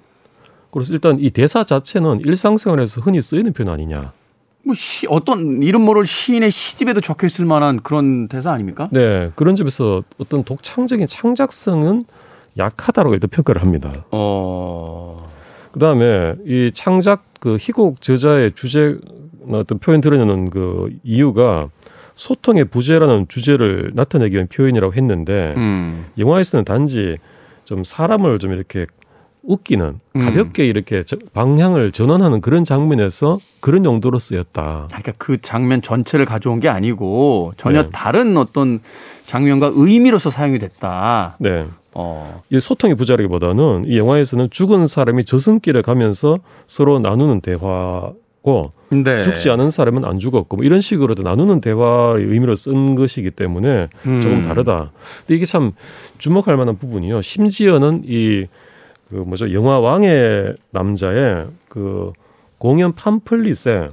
그래서 0.70 0.92
일단 0.92 1.18
이 1.20 1.30
대사 1.30 1.64
자체는 1.64 2.20
일상생활에서 2.20 3.00
흔히 3.00 3.22
쓰이는 3.22 3.52
표현 3.52 3.72
아니냐. 3.72 4.12
뭐 4.64 4.74
시, 4.74 5.06
어떤 5.08 5.62
이름 5.62 5.82
모를 5.82 6.04
시인의 6.04 6.50
시집에도 6.50 7.00
적혀 7.00 7.26
있을 7.26 7.46
만한 7.46 7.80
그런 7.80 8.28
대사 8.28 8.52
아닙니까? 8.52 8.88
네, 8.92 9.30
그런 9.34 9.56
점에서 9.56 10.02
어떤 10.18 10.44
독창적인 10.44 11.06
창작성은 11.06 12.04
약하다라고 12.58 13.14
일단 13.14 13.30
평가를 13.30 13.62
합니다. 13.62 14.04
어. 14.10 15.28
그 15.72 15.78
다음에 15.80 16.34
이 16.46 16.70
창작 16.74 17.24
그 17.40 17.56
희곡 17.60 18.00
저자의 18.00 18.52
주제 18.52 18.96
어떤 19.50 19.78
표현 19.78 20.00
드러내는 20.00 20.50
그 20.50 20.90
이유가 21.04 21.68
소통의 22.14 22.64
부재라는 22.64 23.26
주제를 23.28 23.92
나타내기 23.94 24.34
위한 24.34 24.48
표현이라고 24.48 24.92
했는데 24.94 25.54
음. 25.56 26.06
영화에서는 26.18 26.64
단지 26.64 27.16
좀 27.64 27.84
사람을 27.84 28.38
좀 28.40 28.52
이렇게 28.52 28.86
웃기는 29.44 30.00
음. 30.16 30.20
가볍게 30.20 30.66
이렇게 30.66 31.04
저- 31.04 31.16
방향을 31.32 31.92
전환하는 31.92 32.40
그런 32.40 32.64
장면에서 32.64 33.38
그런 33.60 33.84
용도로 33.84 34.18
쓰였다. 34.18 34.86
그러니까 34.88 35.12
그 35.16 35.40
장면 35.40 35.80
전체를 35.80 36.26
가져온 36.26 36.58
게 36.60 36.68
아니고 36.68 37.52
전혀 37.56 37.84
네. 37.84 37.88
다른 37.92 38.36
어떤 38.36 38.80
장면과 39.26 39.70
의미로서 39.74 40.28
사용이 40.30 40.58
됐다. 40.58 41.36
네. 41.38 41.66
어. 41.98 42.42
이 42.50 42.60
소통의 42.60 42.96
부자라기보다는 42.96 43.84
이 43.86 43.98
영화에서는 43.98 44.50
죽은 44.50 44.86
사람이 44.86 45.24
저승길에 45.24 45.82
가면서 45.82 46.38
서로 46.66 46.98
나누는 46.98 47.40
대화고 47.40 48.72
근데 48.88 49.22
죽지 49.22 49.50
않은 49.50 49.70
사람은 49.70 50.04
안 50.04 50.18
죽었고 50.18 50.56
뭐 50.56 50.64
이런 50.64 50.80
식으로 50.80 51.14
나누는 51.18 51.60
대화의 51.60 52.24
의미로 52.24 52.56
쓴 52.56 52.94
것이기 52.94 53.32
때문에 53.32 53.88
음. 54.06 54.20
조금 54.20 54.42
다르다. 54.42 54.92
근데 55.20 55.34
이게 55.36 55.44
참 55.44 55.72
주목할 56.18 56.56
만한 56.56 56.78
부분이요. 56.78 57.20
심지어는 57.22 58.02
이 58.06 58.46
그 59.10 59.14
뭐죠 59.16 59.52
영화 59.52 59.78
왕의 59.80 60.54
남자의 60.70 61.46
그 61.68 62.12
공연 62.58 62.94
팜플릿에 62.94 63.88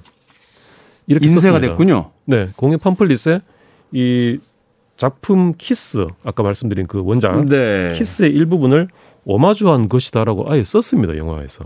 이렇게 1.07 1.25
인쇄가 1.25 1.41
됐습니다. 1.53 1.67
됐군요. 1.67 2.11
네, 2.25 2.49
공연 2.55 2.79
팜플릿에 2.79 3.41
이 3.91 4.39
작품 4.97 5.53
키스 5.57 6.07
아까 6.23 6.43
말씀드린 6.43 6.87
그 6.87 7.01
원작 7.03 7.45
네. 7.45 7.93
키스의 7.95 8.31
일부분을 8.31 8.87
오마주한 9.25 9.89
것이다라고 9.89 10.51
아예 10.51 10.63
썼습니다 10.63 11.17
영화에서. 11.17 11.65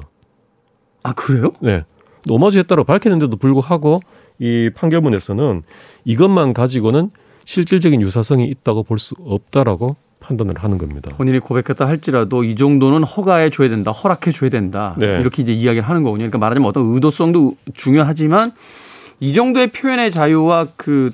아 1.03 1.13
그래요? 1.13 1.51
네. 1.59 1.83
오마주했다고 2.29 2.83
밝혔는데도 2.83 3.37
불구하고 3.37 3.99
이 4.39 4.69
판결문에서는 4.75 5.63
이것만 6.05 6.53
가지고는 6.53 7.11
실질적인 7.45 8.01
유사성이 8.01 8.45
있다고 8.45 8.83
볼 8.83 8.97
수 8.99 9.15
없다라고 9.19 9.95
판단을 10.19 10.55
하는 10.57 10.77
겁니다. 10.77 11.11
본인이 11.15 11.39
고백했다 11.39 11.87
할지라도 11.87 12.43
이 12.43 12.55
정도는 12.55 13.03
허가해 13.03 13.49
줘야 13.49 13.69
된다, 13.69 13.91
허락해 13.91 14.31
줘야 14.31 14.49
된다. 14.49 14.95
네. 14.97 15.19
이렇게 15.19 15.41
이제 15.41 15.53
이야기를 15.53 15.87
하는 15.87 16.03
거군요. 16.03 16.19
그러니까 16.23 16.37
말하자면 16.39 16.67
어떤 16.67 16.93
의도성도 16.93 17.55
중요하지만 17.73 18.51
이 19.21 19.33
정도의 19.33 19.71
표현의 19.71 20.11
자유와 20.11 20.67
그 20.75 21.11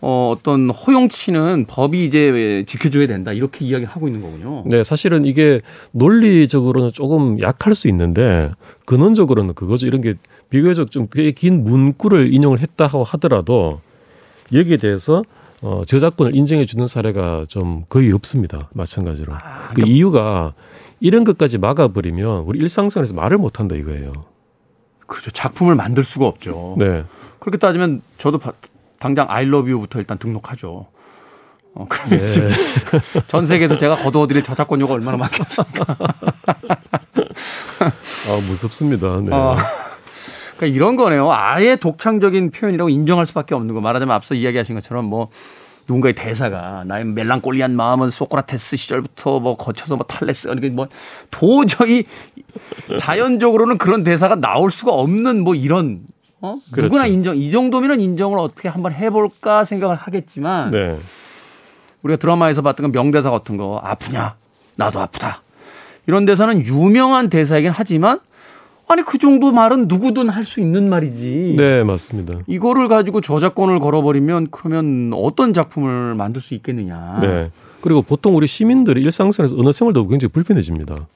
어, 0.00 0.32
어떤 0.36 0.70
허용치는 0.70 1.64
법이 1.68 2.04
이제 2.04 2.62
지켜줘야 2.66 3.06
된다. 3.06 3.32
이렇게 3.32 3.64
이야기를 3.64 3.92
하고 3.92 4.06
있는 4.06 4.22
거군요. 4.22 4.62
네, 4.66 4.84
사실은 4.84 5.24
이게 5.24 5.60
논리적으로는 5.92 6.92
조금 6.92 7.40
약할 7.40 7.74
수 7.74 7.88
있는데 7.88 8.50
근원적으로는 8.84 9.54
그거죠. 9.54 9.86
이런 9.86 10.00
게 10.00 10.14
비교적 10.50 10.90
좀 10.90 11.08
꽤 11.08 11.32
긴 11.32 11.64
문구를 11.64 12.32
인용을 12.32 12.60
했다 12.60 12.86
하더라도 12.86 13.80
여기에 14.52 14.76
대해서 14.78 15.22
어, 15.60 15.82
저작권을 15.84 16.36
인정해 16.36 16.64
주는 16.64 16.86
사례가 16.86 17.46
좀 17.48 17.84
거의 17.88 18.12
없습니다. 18.12 18.68
마찬가지로. 18.74 19.34
아, 19.34 19.70
그 19.74 19.82
이유가 19.84 20.54
이런 21.00 21.24
것까지 21.24 21.58
막아버리면 21.58 22.42
우리 22.46 22.60
일상생활에서 22.60 23.14
말을 23.14 23.38
못 23.38 23.58
한다 23.58 23.74
이거예요. 23.74 24.12
그렇죠. 25.08 25.30
작품을 25.32 25.74
만들 25.74 26.04
수가 26.04 26.26
없죠. 26.26 26.76
네. 26.78 27.02
그렇게 27.40 27.58
따지면 27.58 28.02
저도 28.18 28.38
바- 28.38 28.52
당장 28.98 29.26
I 29.28 29.44
love 29.44 29.70
you부터 29.70 29.98
일단 29.98 30.18
등록하죠. 30.18 30.86
어, 31.74 31.86
그러면 31.88 32.18
네. 32.20 32.26
지금 32.26 32.50
전 33.26 33.46
세계에서 33.46 33.76
제가 33.76 33.96
거두어드릴 33.96 34.42
저작권료가 34.42 34.94
얼마나 34.94 35.16
많겠습니까? 35.16 35.96
아, 37.80 38.40
무섭습니다. 38.48 39.20
네. 39.20 39.30
어. 39.32 39.56
그러니까 40.56 40.74
이런 40.74 40.96
거네요. 40.96 41.30
아예 41.30 41.76
독창적인 41.76 42.50
표현이라고 42.50 42.88
인정할 42.88 43.26
수밖에 43.26 43.54
없는 43.54 43.74
거. 43.74 43.80
말하자면 43.80 44.14
앞서 44.14 44.34
이야기하신 44.34 44.74
것처럼 44.74 45.04
뭐 45.04 45.28
누군가의 45.86 46.14
대사가 46.14 46.82
나의 46.84 47.04
멜랑콜리한 47.04 47.74
마음은 47.76 48.10
소크라테스 48.10 48.76
시절부터 48.76 49.38
뭐 49.40 49.56
거쳐서 49.56 49.96
뭐 49.96 50.04
탈레스 50.04 50.48
이렇게 50.48 50.68
뭐 50.70 50.88
도저히 51.30 52.04
자연적으로는 52.98 53.78
그런 53.78 54.02
대사가 54.04 54.34
나올 54.34 54.70
수가 54.70 54.92
없는 54.92 55.44
뭐 55.44 55.54
이런 55.54 56.00
어 56.40 56.58
그렇죠. 56.70 56.82
누구나 56.86 57.06
인정 57.06 57.36
이 57.36 57.50
정도면은 57.50 58.00
인정을 58.00 58.38
어떻게 58.38 58.68
한번 58.68 58.92
해볼까 58.92 59.64
생각을 59.64 59.96
하겠지만 59.96 60.70
네. 60.70 60.98
우리가 62.02 62.16
드라마에서 62.18 62.62
봤던 62.62 62.84
건 62.84 62.92
명대사 62.92 63.30
같은 63.30 63.56
거 63.56 63.80
아프냐 63.82 64.36
나도 64.76 65.00
아프다 65.00 65.42
이런 66.06 66.24
대사는 66.24 66.64
유명한 66.64 67.28
대사이긴 67.28 67.72
하지만 67.74 68.20
아니 68.86 69.02
그 69.02 69.18
정도 69.18 69.52
말은 69.52 69.86
누구든 69.88 70.30
할 70.30 70.44
수 70.46 70.60
있는 70.60 70.88
말이지. 70.88 71.54
네, 71.58 71.84
맞습니다. 71.84 72.38
이거를 72.46 72.88
가지고 72.88 73.20
저작권을 73.20 73.80
걸어버리면 73.80 74.48
그러면 74.50 75.12
어떤 75.14 75.52
작품을 75.52 76.14
만들 76.14 76.40
수 76.40 76.54
있겠느냐. 76.54 77.18
네. 77.20 77.50
그리고 77.82 78.00
보통 78.00 78.34
우리 78.34 78.46
시민들이 78.46 79.02
일상생활에서 79.02 79.56
언어 79.60 79.72
생활도 79.72 80.08
굉장히 80.08 80.32
불편해집니다. 80.32 81.06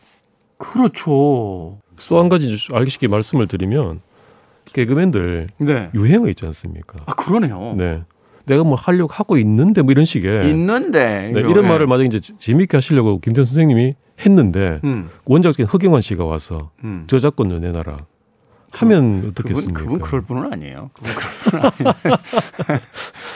그렇죠. 0.58 1.78
또 2.08 2.18
한 2.18 2.28
가지 2.28 2.54
알기 2.72 2.90
쉽게 2.90 3.08
말씀을 3.08 3.46
드리면 3.48 4.00
개그맨들 4.66 5.48
네. 5.58 5.90
유행어 5.94 6.28
있지 6.28 6.46
않습니까? 6.46 7.00
아 7.06 7.14
그러네요. 7.14 7.74
네. 7.76 8.02
내가 8.46 8.64
뭐 8.64 8.74
하려고 8.74 9.12
하고 9.12 9.36
있는데 9.38 9.82
뭐 9.82 9.92
이런 9.92 10.04
식의 10.04 10.50
있는데 10.50 11.30
네, 11.32 11.40
이런 11.40 11.64
예. 11.64 11.68
말을 11.68 11.86
만약에 11.86 12.06
이제 12.06 12.18
재- 12.20 12.34
재미있게 12.38 12.76
하시려고 12.76 13.20
김태현 13.20 13.44
선생님이 13.44 13.94
했는데 14.24 14.80
음, 14.84 15.08
원작적인 15.24 15.66
허경환 15.66 16.00
씨가 16.02 16.24
와서 16.24 16.70
음. 16.84 17.04
저작권료 17.06 17.58
내놔라. 17.60 17.98
하면 18.74 19.16
그분, 19.16 19.30
어떻겠습니까? 19.30 19.80
그분 19.80 19.98
그럴 20.00 20.22
분은 20.22 20.52
아니에요. 20.52 20.90
그분 20.94 21.14
그럴 21.14 21.70
분은 21.72 21.92
아닌데. 22.02 22.22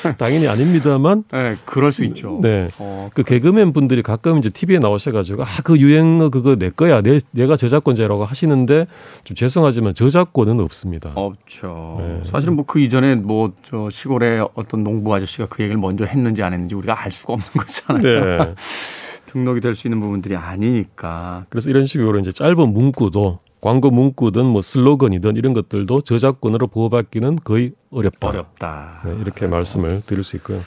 당연히 0.19 0.49
아닙니다만 0.49 1.25
네, 1.33 1.57
그럴 1.65 1.93
수 1.93 2.05
있죠. 2.05 2.39
네. 2.43 2.69
어, 2.79 3.11
그 3.15 3.23
개그맨 3.23 3.73
분들이 3.73 4.03
가끔 4.03 4.39
이제 4.39 4.51
TV에 4.51 4.79
나오셔가지고 4.79 5.43
아 5.43 5.47
그 5.65 5.79
유행어 5.79 6.29
그거 6.31 6.55
내 6.57 6.71
거야 6.71 7.01
내 7.03 7.19
내가 7.33 7.57
저작권자라고 7.57 8.25
하시는데 8.25 8.87
좀 9.25 9.35
죄송하지만 9.35 9.95
저작권은 9.95 10.61
없습니다. 10.61 11.13
없죠. 11.15 11.97
네. 12.01 12.21
사실은 12.25 12.55
뭐 12.57 12.65
그 12.67 12.81
이전에 12.81 13.15
뭐 13.17 13.53
저 13.63 13.89
시골에 13.91 14.41
어떤 14.55 14.83
농부 14.85 15.15
아저씨가 15.15 15.47
그 15.47 15.63
얘기를 15.63 15.81
먼저 15.81 16.05
했는지 16.05 16.43
안 16.43 16.53
했는지 16.53 16.75
우리가 16.75 17.03
알 17.03 17.11
수가 17.13 17.35
없는 17.35 17.49
거잖아요. 17.53 18.03
네. 18.45 18.55
등록이 19.27 19.61
될 19.61 19.75
수 19.75 19.87
있는 19.89 20.01
부분들이 20.01 20.37
아니니까. 20.37 21.47
그래서 21.49 21.69
이런 21.69 21.85
식으로 21.85 22.19
이제 22.21 22.31
짧은 22.33 22.57
문구도 22.73 23.41
광고 23.67 23.91
문구든 23.91 24.47
뭐 24.47 24.63
슬로건이든 24.63 25.35
이런 25.35 25.53
것들도 25.53 26.03
저작권으로 26.03 26.69
보호받기는 26.69 27.41
거의 27.43 27.73
어렵다. 27.91 28.29
어렵다. 28.29 29.01
네, 29.05 29.17
이렇게 29.21 29.49
말씀을 29.49 30.03
드릴 30.07 30.23
수 30.23 30.37
있고요. 30.37 30.61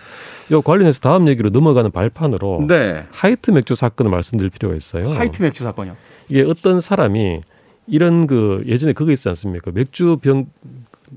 이 0.52 0.62
관련해서 0.62 1.00
다음 1.00 1.30
얘기로 1.30 1.50
넘어가는 1.50 1.92
발판으로 1.92 2.66
네. 2.68 3.06
하이트 3.12 3.52
맥주 3.52 3.74
사건을 3.74 4.12
말씀드릴 4.12 4.50
필요가 4.50 4.76
있어요. 4.76 5.12
하이트 5.12 5.42
맥주 5.42 5.64
사건이요. 5.64 5.96
이게 6.28 6.42
어떤 6.42 6.82
사람이 6.82 7.40
이런 7.88 8.28
그 8.28 8.64
예전에 8.66 8.92
그거 8.92 9.14
있지 9.14 9.30
않습니까? 9.30 9.72
맥주 9.72 10.18
병 10.22 10.48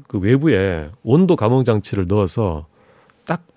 그 0.08 0.18
외부에 0.18 0.88
온도 1.02 1.36
감응 1.36 1.64
장치를 1.64 2.06
넣어서 2.08 2.66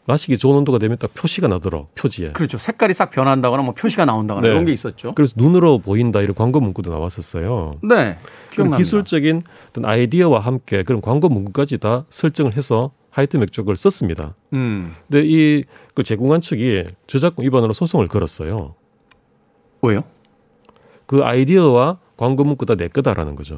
딱 0.06 0.12
마시기 0.12 0.38
좋은 0.38 0.56
온도가 0.58 0.78
되면 0.80 0.98
딱 0.98 1.14
표시가 1.14 1.48
나도록 1.48 1.94
표지에. 1.96 2.32
그렇죠. 2.32 2.58
색깔이 2.58 2.94
싹 2.94 3.10
변한다거나 3.12 3.64
뭐 3.64 3.74
표시가 3.74 4.06
나온다거나 4.06 4.48
네. 4.48 4.54
이런 4.54 4.66
게 4.66 4.72
있었죠. 4.74 5.14
그래서 5.16 5.34
눈으로 5.38 5.80
보인다 5.80 6.22
이런 6.22 6.36
광고 6.36 6.60
문구도 6.60 6.92
나왔었어요. 6.92 7.80
네. 7.84 8.18
기억납니다. 8.52 8.78
기술적인 8.78 9.42
어떤 9.70 9.86
아이디어와 9.86 10.40
함께 10.40 10.84
그런 10.84 11.02
광고 11.02 11.28
문구까지 11.30 11.80
다 11.80 12.06
설정을 12.10 12.56
해서 12.56 12.92
하이트 13.10 13.38
맥주를 13.38 13.76
썼습니다. 13.76 14.36
음. 14.54 14.94
근데 15.10 15.24
이 15.28 15.64
그 15.96 16.04
제공한 16.04 16.42
측이 16.42 16.84
저작권 17.08 17.46
위반으로 17.46 17.72
소송을 17.72 18.08
걸었어요. 18.08 18.76
왜요? 19.82 20.04
그 21.06 21.24
아이디어와 21.24 22.00
광고 22.18 22.44
문구 22.44 22.66
다 22.66 22.76
내 22.76 22.90
거다라는 22.90 23.36
거죠. 23.36 23.56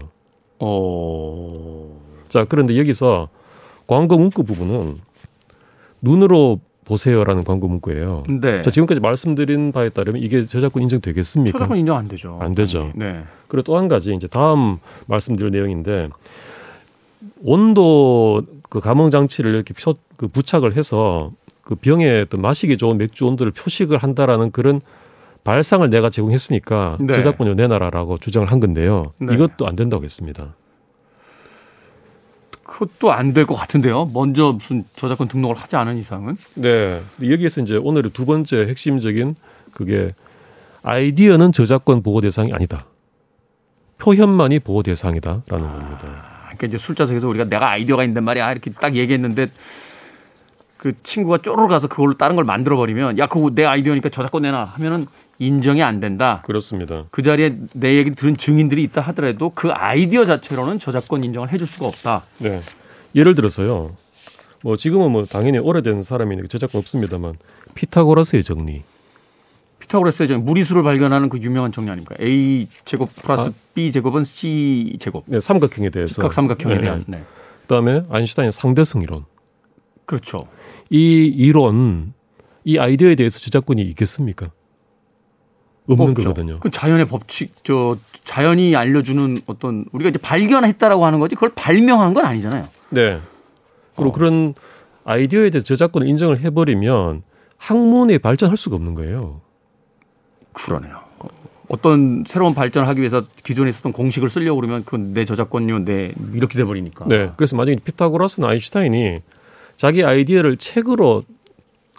어. 0.60 2.00
자, 2.28 2.46
그런데 2.46 2.78
여기서 2.78 3.30
광고 3.88 4.18
문구 4.20 4.44
부분은 4.44 5.00
눈으로 6.08 6.60
보세요라는 6.86 7.44
광고 7.44 7.68
문구예요. 7.68 8.24
네. 8.42 8.62
자, 8.62 8.70
지금까지 8.70 9.02
말씀드린 9.02 9.74
바에 9.74 9.90
따르면 9.90 10.22
이게 10.22 10.46
저작권 10.46 10.84
인정 10.84 11.02
되겠습니까? 11.02 11.58
초작권 11.58 11.78
인정 11.78 11.98
안 11.98 12.08
되죠. 12.08 12.38
안 12.42 12.56
되죠. 12.56 12.92
네. 12.96 13.24
그리고 13.50 13.64
또 13.64 13.78
한 13.78 13.88
가지 13.90 14.14
이제 14.16 14.28
다음 14.28 14.78
말씀드릴 15.08 15.52
내용인데 15.52 16.08
온도 17.44 18.42
그 18.70 18.80
감응 18.80 19.12
장치를 19.12 19.54
이렇게 19.54 19.74
표, 19.74 19.96
그 20.16 20.28
부착을 20.28 20.76
해서 20.76 21.32
그 21.62 21.76
병에 21.76 22.22
어떤 22.22 22.42
마시기 22.42 22.78
좋은 22.78 22.98
맥주 22.98 23.26
온도를 23.28 23.52
표식을 23.52 23.98
한다라는 23.98 24.52
그런 24.52 24.80
발상을 25.44 25.90
내가 25.90 26.10
제공했으니까 26.10 26.98
네. 27.00 27.14
저작권료 27.14 27.54
내놔라라고 27.56 28.18
주장을 28.18 28.50
한 28.50 28.60
건데요. 28.60 29.14
네. 29.20 29.34
이것도 29.34 29.68
안 29.68 29.76
된다고 29.76 30.04
했습니다. 30.04 30.56
그것도 32.68 33.12
안 33.12 33.34
될 33.34 33.46
것 33.48 33.56
같은데요. 33.56 34.10
먼저 34.14 34.52
무슨 34.52 34.84
저작권 34.96 35.28
등록을 35.28 35.56
하지 35.56 35.76
않은 35.78 35.98
이상은. 35.98 36.38
네. 36.56 37.02
여기에서 37.24 37.62
이제 37.62 37.78
오늘의 37.78 38.12
두 38.12 38.26
번째 38.26 38.68
핵심적인 38.68 39.36
그게 39.72 40.14
아이디어는 40.84 41.52
저작권 41.54 42.04
보호 42.04 42.22
대상이 42.22 42.54
아니다. 42.54 42.86
표현만이 43.98 44.60
보호 44.60 44.84
대상이다라는 44.84 45.44
겁니다. 45.48 46.24
그러니까 46.44 46.68
이제 46.68 46.78
술자석에서 46.78 47.28
우리가 47.28 47.46
내가 47.46 47.72
아이디어가 47.72 48.04
있단 48.04 48.24
말이야 48.24 48.52
이렇게 48.52 48.72
딱 48.72 48.96
얘기했는데 48.96 49.48
그 50.88 50.94
친구가 51.04 51.40
쪼르르 51.40 51.68
가서 51.68 51.90
그걸로 51.90 52.14
다른 52.14 52.38
걸 52.38 52.46
만들어 52.46 52.78
버리면 52.78 53.18
야 53.18 53.28
그거 53.28 53.50
내 53.54 53.66
아이디어니까 53.66 54.08
저작권 54.08 54.44
내놔 54.44 54.64
하면은 54.64 55.06
인정이 55.38 55.84
안 55.84 56.00
된다. 56.00 56.42
그렇습니다. 56.46 57.04
그 57.12 57.22
자리에 57.22 57.58
내 57.74 57.98
얘기 57.98 58.12
들은 58.12 58.38
증인들이 58.38 58.82
있다 58.84 59.02
하더라도 59.02 59.52
그 59.54 59.70
아이디어 59.72 60.24
자체로는 60.24 60.80
저작권 60.80 61.26
인정을 61.26 61.52
해줄 61.52 61.68
수가 61.68 61.88
없다. 61.88 62.24
네. 62.38 62.62
예를 63.16 63.36
들어서요. 63.36 63.98
뭐 64.64 64.78
지금은 64.78 65.12
뭐 65.12 65.26
당연히 65.26 65.58
오래된 65.58 66.04
사람이니까 66.04 66.48
저작권 66.48 66.80
없습니다만 66.80 67.34
피타고라스의 67.76 68.44
정리. 68.44 68.84
피타고라스의 69.80 70.30
정 70.30 70.46
무리수를 70.46 70.84
발견하는 70.84 71.28
그 71.28 71.38
유명한 71.40 71.74
정리 71.74 71.92
아닙니까? 71.92 72.16
A 72.22 72.70
제곱 72.86 73.14
플러스 73.14 73.50
아. 73.50 73.52
B 73.74 73.92
제곱은 73.92 74.24
C 74.24 74.96
제곱. 75.02 75.26
네, 75.28 75.42
삼각형에 75.42 75.90
대해서. 75.90 76.14
직각 76.14 76.32
삼각형에 76.32 76.76
네. 76.76 76.82
대한. 76.82 77.04
네. 77.08 77.24
그다음에 77.64 78.04
아인슈타인의 78.10 78.54
상대성 78.54 79.02
이론. 79.02 79.26
그렇죠. 80.06 80.48
이 80.90 81.26
이론, 81.26 82.14
이 82.64 82.78
아이디어에 82.78 83.16
대해서 83.16 83.40
저작권이 83.40 83.82
있겠습니까? 83.82 84.52
없는 85.88 86.10
없죠. 86.10 86.30
거거든요. 86.30 86.60
그 86.60 86.70
자연의 86.70 87.08
법칙, 87.08 87.54
저 87.64 87.98
자연이 88.24 88.76
알려주는 88.76 89.42
어떤 89.46 89.86
우리가 89.94 90.10
이제 90.10 90.20
발견했다라고 90.20 91.06
하는 91.06 91.20
거지 91.20 91.36
그걸 91.36 91.52
발명한 91.56 92.14
건 92.14 92.26
아니잖아요. 92.26 92.68
네. 92.90 93.20
그리고 93.96 94.10
어. 94.10 94.12
그런 94.12 94.54
아이디어에 95.06 95.50
대해서 95.50 95.66
저작권을 95.66 96.08
인정을 96.08 96.42
해버리면 96.42 97.24
학문에 97.58 98.18
발전할 98.18 98.58
수가 98.58 98.76
없는 98.76 98.96
거예요. 98.96 99.42
그러네요. 100.52 101.08
어떤 101.70 102.24
새로운 102.26 102.54
발전을 102.54 102.88
하기 102.90 103.02
위해서 103.02 103.26
기존에 103.44 103.70
있었던 103.70 103.92
공식을 103.92 104.30
쓰려고 104.30 104.60
그러면 104.60 104.84
그건 104.86 105.14
내 105.14 105.26
저작권료 105.26 105.80
내 105.80 106.14
이렇게 106.34 106.58
돼 106.58 106.64
버리니까. 106.64 107.06
네. 107.08 107.32
그래서 107.36 107.56
만약에 107.56 107.80
피타고라스나 107.84 108.50
아인슈타인이 108.50 109.22
자기 109.78 110.04
아이디어를 110.04 110.58
책으로 110.58 111.24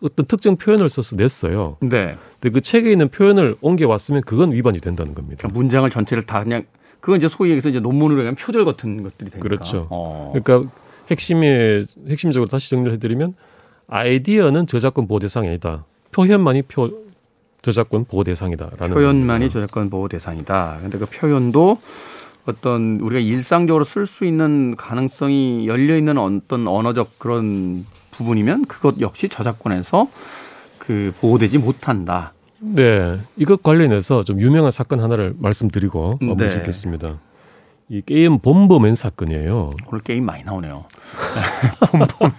어떤 0.03 0.27
특정 0.27 0.57
표현을 0.57 0.89
써서 0.89 1.17
냈어요. 1.17 1.77
네. 1.81 2.17
근데 2.41 2.53
그 2.53 2.61
책에 2.61 2.91
있는 2.91 3.09
표현을 3.09 3.57
옮겨왔으면 3.61 4.23
그건 4.23 4.53
위반이 4.53 4.81
된다는 4.81 5.15
겁니다. 5.15 5.39
그러니까 5.39 5.59
문장을 5.59 5.89
전체를 5.89 6.23
다 6.25 6.43
그냥 6.45 6.65
그건 7.01 7.19
이제 7.19 7.29
소위 7.29 7.51
얘기해서 7.51 7.69
이제 7.69 7.81
논문으로 7.81 8.19
그냥 8.19 8.35
표절 8.35 8.65
같은 8.65 9.03
것들이 9.03 9.31
되니까. 9.31 9.49
그렇죠. 9.49 9.87
어. 9.91 10.33
그러니까 10.35 10.71
핵심에 11.11 11.85
핵심적으로 12.09 12.49
다시 12.49 12.71
정리를 12.71 12.93
해드리면 12.95 13.35
아이디어는 13.89 14.67
저작권 14.67 15.09
보호 15.09 15.19
대상이 15.19 15.49
아니다. 15.49 15.85
표현만이 16.13 16.63
표 16.63 16.91
저작권 17.63 18.05
보호 18.05 18.25
대상이다라는 18.25 18.95
표현만이. 18.95 19.51
저작권 19.51 19.91
보호 19.91 20.09
대상이다. 20.09 20.79
근데 20.83 20.99
그 20.99 21.07
표현도 21.07 21.81
어떤 22.49 22.99
우리가 23.01 23.21
일상적으로 23.21 23.85
쓸 23.85 24.07
수 24.07 24.25
있는 24.25 24.75
가능성이 24.75 25.69
열려 25.69 25.99
있는 25.99 26.17
어떤 26.17 26.67
언어적 26.67 27.19
그런 27.19 27.85
부분이면 28.13 28.65
그것 28.65 29.01
역시 29.01 29.29
저작권에서 29.29 30.09
그 30.79 31.13
보호되지 31.21 31.59
못한다. 31.59 32.33
네, 32.61 33.21
이것 33.37 33.63
관련해서 33.63 34.25
좀 34.25 34.41
유명한 34.41 34.71
사건 34.71 35.01
하나를 35.01 35.35
말씀드리고 35.39 36.19
네. 36.23 36.29
마무리 36.29 36.51
짓겠습니다. 36.51 37.19
이 37.91 38.01
게임 38.01 38.39
bomberman 38.39 38.95
사건이에요. 38.95 39.75
오늘 39.87 40.01
게임 40.03 40.25
많이 40.25 40.43
나오네요. 40.43 40.87
본범맨. 41.93 42.33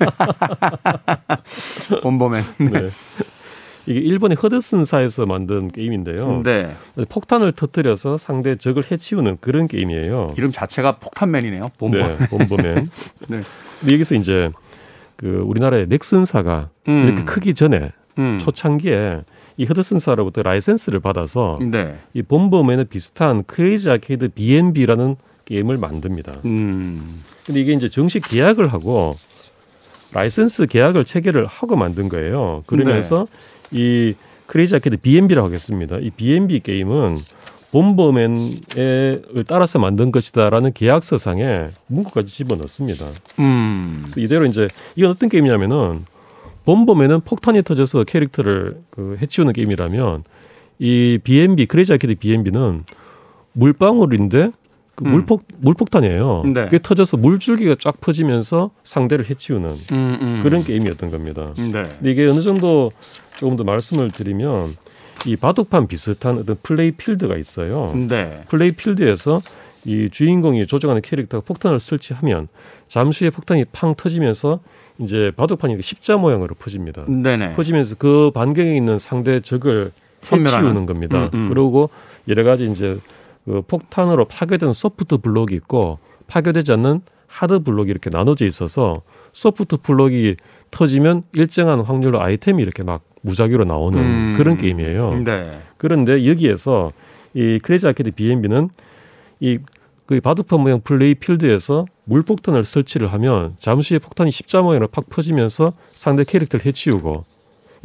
본범맨. 2.02 2.44
네. 2.72 2.90
이게 3.86 4.00
일본의 4.00 4.38
허드슨사에서 4.42 5.26
만든 5.26 5.70
게임인데요. 5.70 6.44
네. 6.44 6.76
폭탄을 7.10 7.54
터뜨려서 7.54 8.18
상대 8.18 8.56
적을 8.56 8.84
해치우는 8.92 9.38
그런 9.42 9.68
게임이에요. 9.68 10.36
이름 10.38 10.52
자체가 10.52 10.98
폭탄맨이네요. 10.98 11.72
본범. 11.78 12.02
네, 12.02 12.28
bomberman. 12.30 12.90
네. 13.28 13.42
근데 13.80 13.94
여기서 13.94 14.16
이제 14.16 14.52
그 15.16 15.44
우리나라의 15.46 15.88
넥슨사가 15.88 16.70
음. 16.88 17.06
이렇게 17.08 17.24
크기 17.24 17.54
전에 17.54 17.92
음. 18.18 18.40
초창기에 18.40 19.22
이 19.58 19.66
허드슨사로부터 19.66 20.44
라이센스를 20.44 21.00
받아서 21.00 21.60
네. 21.62 21.98
이 22.14 22.22
Bomberman의 22.22 22.86
비슷한 22.86 23.44
크레이지 23.44 23.90
아케이드 23.90 24.30
B&B라는 24.30 25.16
게임을 25.46 25.78
만듭니다. 25.78 26.38
음. 26.46 27.24
근데 27.46 27.60
이게 27.60 27.74
이제 27.74 27.90
정식 27.90 28.24
계약을 28.28 28.72
하고 28.72 29.18
라이센스 30.12 30.66
계약을 30.68 31.06
체결을 31.06 31.46
하고 31.46 31.76
만든 31.76 32.08
거예요. 32.10 32.64
그러면서 32.68 33.28
이 33.72 34.16
크레이지 34.48 34.76
아케이드 34.76 34.98
B&B라고 34.98 35.48
하겠습니다. 35.48 35.98
이 36.00 36.10
B&B 36.10 36.60
게임은 36.62 37.18
Bomberman의 37.72 39.22
따라서 39.48 39.78
만든 39.78 40.12
것이다라는 40.12 40.74
계약서상에 40.74 41.68
문구까지 41.88 42.28
집어넣습니다. 42.28 43.06
음. 43.40 44.00
그래서 44.02 44.22
이대로 44.22 44.46
이제 44.46 44.68
이건 44.96 45.12
어떤 45.12 45.30
게임이냐면은 45.30 46.06
본범에는 46.66 47.22
폭탄이 47.22 47.62
터져서 47.62 48.06
캐릭터를 48.06 48.82
그 48.90 49.18
해치우는 49.22 49.54
게임이라면 49.54 50.24
이 50.80 51.20
B&B 51.24 51.68
크레이지 51.68 51.94
아케이드 51.94 52.20
B&B는 52.20 52.84
물방울인데 53.54 54.52
그 55.00 55.06
음. 55.06 55.12
물폭 55.12 55.44
물폭탄이에요. 55.60 56.44
네. 56.54 56.66
그게 56.66 56.80
터져서 56.80 57.16
물줄기가 57.18 57.76
쫙 57.80 58.02
퍼지면서 58.02 58.72
상대를 58.84 59.30
해치우는 59.30 59.70
음, 59.94 60.18
음. 60.22 60.40
그런 60.44 60.62
게임이었던 60.62 61.10
겁니다. 61.10 61.54
네. 61.56 61.72
근데 61.72 62.12
이게 62.12 62.28
어느 62.28 62.42
정도 62.42 62.92
조금 63.38 63.56
더 63.56 63.64
말씀을 63.64 64.12
드리면 64.12 64.76
이 65.26 65.38
바둑판 65.38 65.88
비슷한 65.88 66.38
어떤 66.40 66.58
play 66.62 66.92
field가 66.92 67.38
있어요. 67.38 67.94
네. 67.96 68.44
play 68.50 68.72
field에서 68.72 69.42
이 69.86 70.10
주인공이 70.12 70.68
조정하는 70.68 71.02
캐릭터가 71.02 71.46
폭탄을 71.46 71.80
설치하면 71.80 72.50
잠시 72.90 73.24
후에 73.24 73.30
폭탄이 73.30 73.66
팡 73.72 73.96
터지면서 73.96 74.60
이제 75.00 75.32
바둑판이 75.38 75.82
십자 75.82 76.18
모양으로 76.18 76.56
퍼집니다. 76.56 77.06
네네. 77.06 77.54
퍼지면서 77.54 77.96
그 77.98 78.32
반경에 78.34 78.76
있는 78.76 79.00
상대 79.00 79.40
적을 79.40 79.92
해치우는 80.30 80.86
겁니다. 80.86 81.30
음, 81.34 81.46
음. 81.46 81.50
그리고 81.50 81.90
여러 82.28 82.44
가지 82.44 82.70
이제 82.70 83.00
그 83.50 83.62
폭탄으로 83.62 84.26
파괴된 84.26 84.74
soft 84.74 85.18
block이 85.18 85.56
있고 85.56 85.98
파괴되지 86.28 86.72
않는 86.74 87.02
hard 87.28 87.60
block이 87.60 87.90
이렇게 87.90 88.10
나눠져 88.12 88.46
있어서 88.46 89.02
soft 89.32 89.78
block이 89.78 90.36
터지면 90.72 91.24
일정한 91.34 91.82
확률로 91.82 92.22
아이템이 92.22 92.62
이렇게 92.62 92.84
막 92.84 93.02
무작위로 93.22 93.66
나오는 93.66 94.00
음. 94.00 94.36
그런 94.38 94.56
게임이에요. 94.58 95.24
네. 95.24 95.44
그런데 95.78 96.28
여기에서 96.28 96.92
이 97.34 97.60
크레이지 97.62 97.88
아케이드 97.88 98.12
BNB는 98.12 98.70
이 99.40 99.58
그 100.10 100.20
바둑판 100.22 100.62
모양 100.62 100.82
play 100.82 101.14
field에서 101.14 101.86
물폭탄을 102.06 102.66
설치를 102.66 103.14
하면 103.14 103.54
잠시 103.60 103.94
후에 103.94 104.00
폭탄이 104.00 104.32
십자 104.32 104.64
모양으로 104.64 104.88
팍 104.88 105.08
퍼지면서 105.08 105.74
상대 105.94 106.24
캐릭터를 106.24 106.66
해치우고 106.66 107.26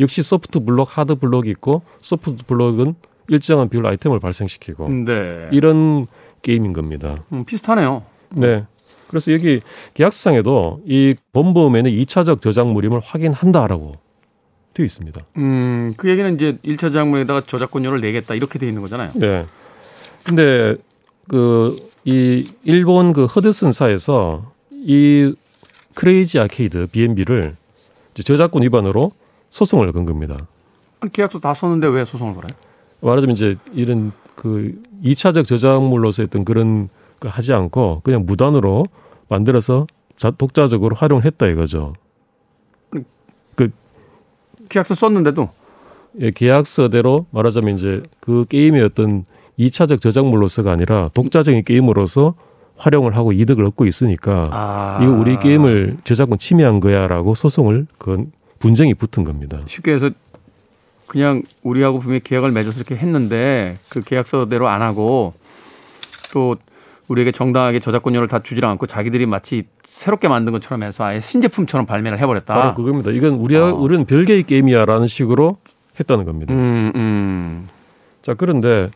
역시 0.00 0.22
soft 0.22 0.60
block, 0.60 0.96
hard 0.96 1.16
block이 1.16 1.50
있고 1.50 1.82
soft 2.00 2.46
block은 2.46 2.94
일정한 3.28 3.68
비율 3.68 3.86
아이템을 3.86 4.20
발생시키고 4.20 4.88
네. 4.88 5.48
이런 5.52 6.06
게임인 6.42 6.72
겁니다. 6.72 7.24
음, 7.32 7.44
비슷하네요. 7.44 8.02
네. 8.30 8.64
그래서 9.08 9.32
여기 9.32 9.60
계약서상에도 9.94 10.82
이 10.86 11.14
본범에는 11.32 11.90
2차적 11.90 12.40
저작물임을 12.40 13.00
확인한다라고 13.00 13.92
되어 14.74 14.84
있습니다. 14.86 15.20
음, 15.36 15.92
그 15.96 16.08
얘기는 16.10 16.34
이제 16.34 16.58
1차 16.64 16.78
저작물에다가 16.80 17.42
저작권료를 17.42 18.00
내겠다 18.00 18.34
이렇게 18.34 18.58
되어 18.58 18.68
있는 18.68 18.82
거잖아요. 18.82 19.12
네. 19.14 19.46
근데 20.24 20.76
그 21.28 21.76
이 22.04 22.50
일본 22.64 23.12
그 23.14 23.24
허드슨사에서 23.24 24.52
이 24.70 25.34
크레이지 25.94 26.38
아케이드 26.38 26.88
B&B를 26.88 27.56
저작권 28.24 28.62
위반으로 28.62 29.12
소송을 29.50 29.90
건 29.92 30.04
겁니다. 30.04 30.46
계약서 31.12 31.38
다 31.40 31.54
썼는데 31.54 31.86
왜 31.88 32.04
소송을 32.04 32.34
걸어요? 32.34 32.52
말하자면 33.04 33.34
이제 33.34 33.56
이런 33.72 34.12
그 34.34 34.80
2차적 35.02 35.46
저작물로서 35.46 36.22
했던 36.22 36.44
그런 36.44 36.88
거 37.20 37.28
하지 37.28 37.52
않고 37.52 38.00
그냥 38.02 38.24
무단으로 38.26 38.86
만들어서 39.28 39.86
자, 40.16 40.30
독자적으로 40.30 40.96
활용했다 40.96 41.46
이거죠. 41.46 41.94
그 43.54 43.70
계약서 44.68 44.94
썼는데도 44.94 45.48
예, 46.20 46.30
계약서대로 46.30 47.26
말하자면 47.30 47.74
이제 47.74 48.02
그 48.20 48.44
게임의 48.48 48.82
어떤 48.82 49.24
2차적 49.58 50.00
저작물로서가 50.00 50.70
아니라 50.72 51.10
독자적인 51.14 51.64
게임으로서 51.64 52.34
활용을 52.76 53.16
하고 53.16 53.32
이득을 53.32 53.64
얻고 53.66 53.86
있으니까 53.86 54.48
아. 54.50 54.98
이거 55.02 55.12
우리 55.12 55.38
게임을 55.38 55.98
저작권 56.04 56.38
침해한 56.38 56.80
거야라고 56.80 57.34
소송을 57.34 57.86
그 57.98 58.24
분쟁이 58.58 58.94
붙은 58.94 59.24
겁니다. 59.24 59.60
쉽게 59.66 59.92
해서 59.92 60.10
그냥 61.06 61.42
우리하고 61.62 61.98
분명히 62.00 62.20
계약을 62.20 62.52
맺어서 62.52 62.78
이렇게 62.80 62.96
했는데 62.96 63.78
그 63.88 64.02
계약서대로 64.02 64.68
안 64.68 64.82
하고 64.82 65.34
또 66.32 66.56
우리에게 67.08 67.32
정당하게 67.32 67.80
저작권료를 67.80 68.28
다 68.28 68.42
주지를 68.42 68.68
않고 68.70 68.86
자기들이 68.86 69.26
마치 69.26 69.64
새롭게 69.84 70.26
만든 70.28 70.52
것처럼 70.52 70.82
해서 70.82 71.04
아예 71.04 71.20
신제품처럼 71.20 71.86
발매를 71.86 72.18
해버렸다. 72.18 72.54
바로 72.54 72.74
그겁니다. 72.74 73.10
이건 73.10 73.32
우리 73.34 73.56
어. 73.56 73.74
우리는 73.74 74.04
별개의 74.06 74.44
게임이야라는 74.44 75.06
식으로 75.06 75.58
했다는 76.00 76.24
겁니다. 76.24 76.52
음, 76.54 76.92
음. 76.96 77.68
자 78.22 78.34
그런데 78.34 78.88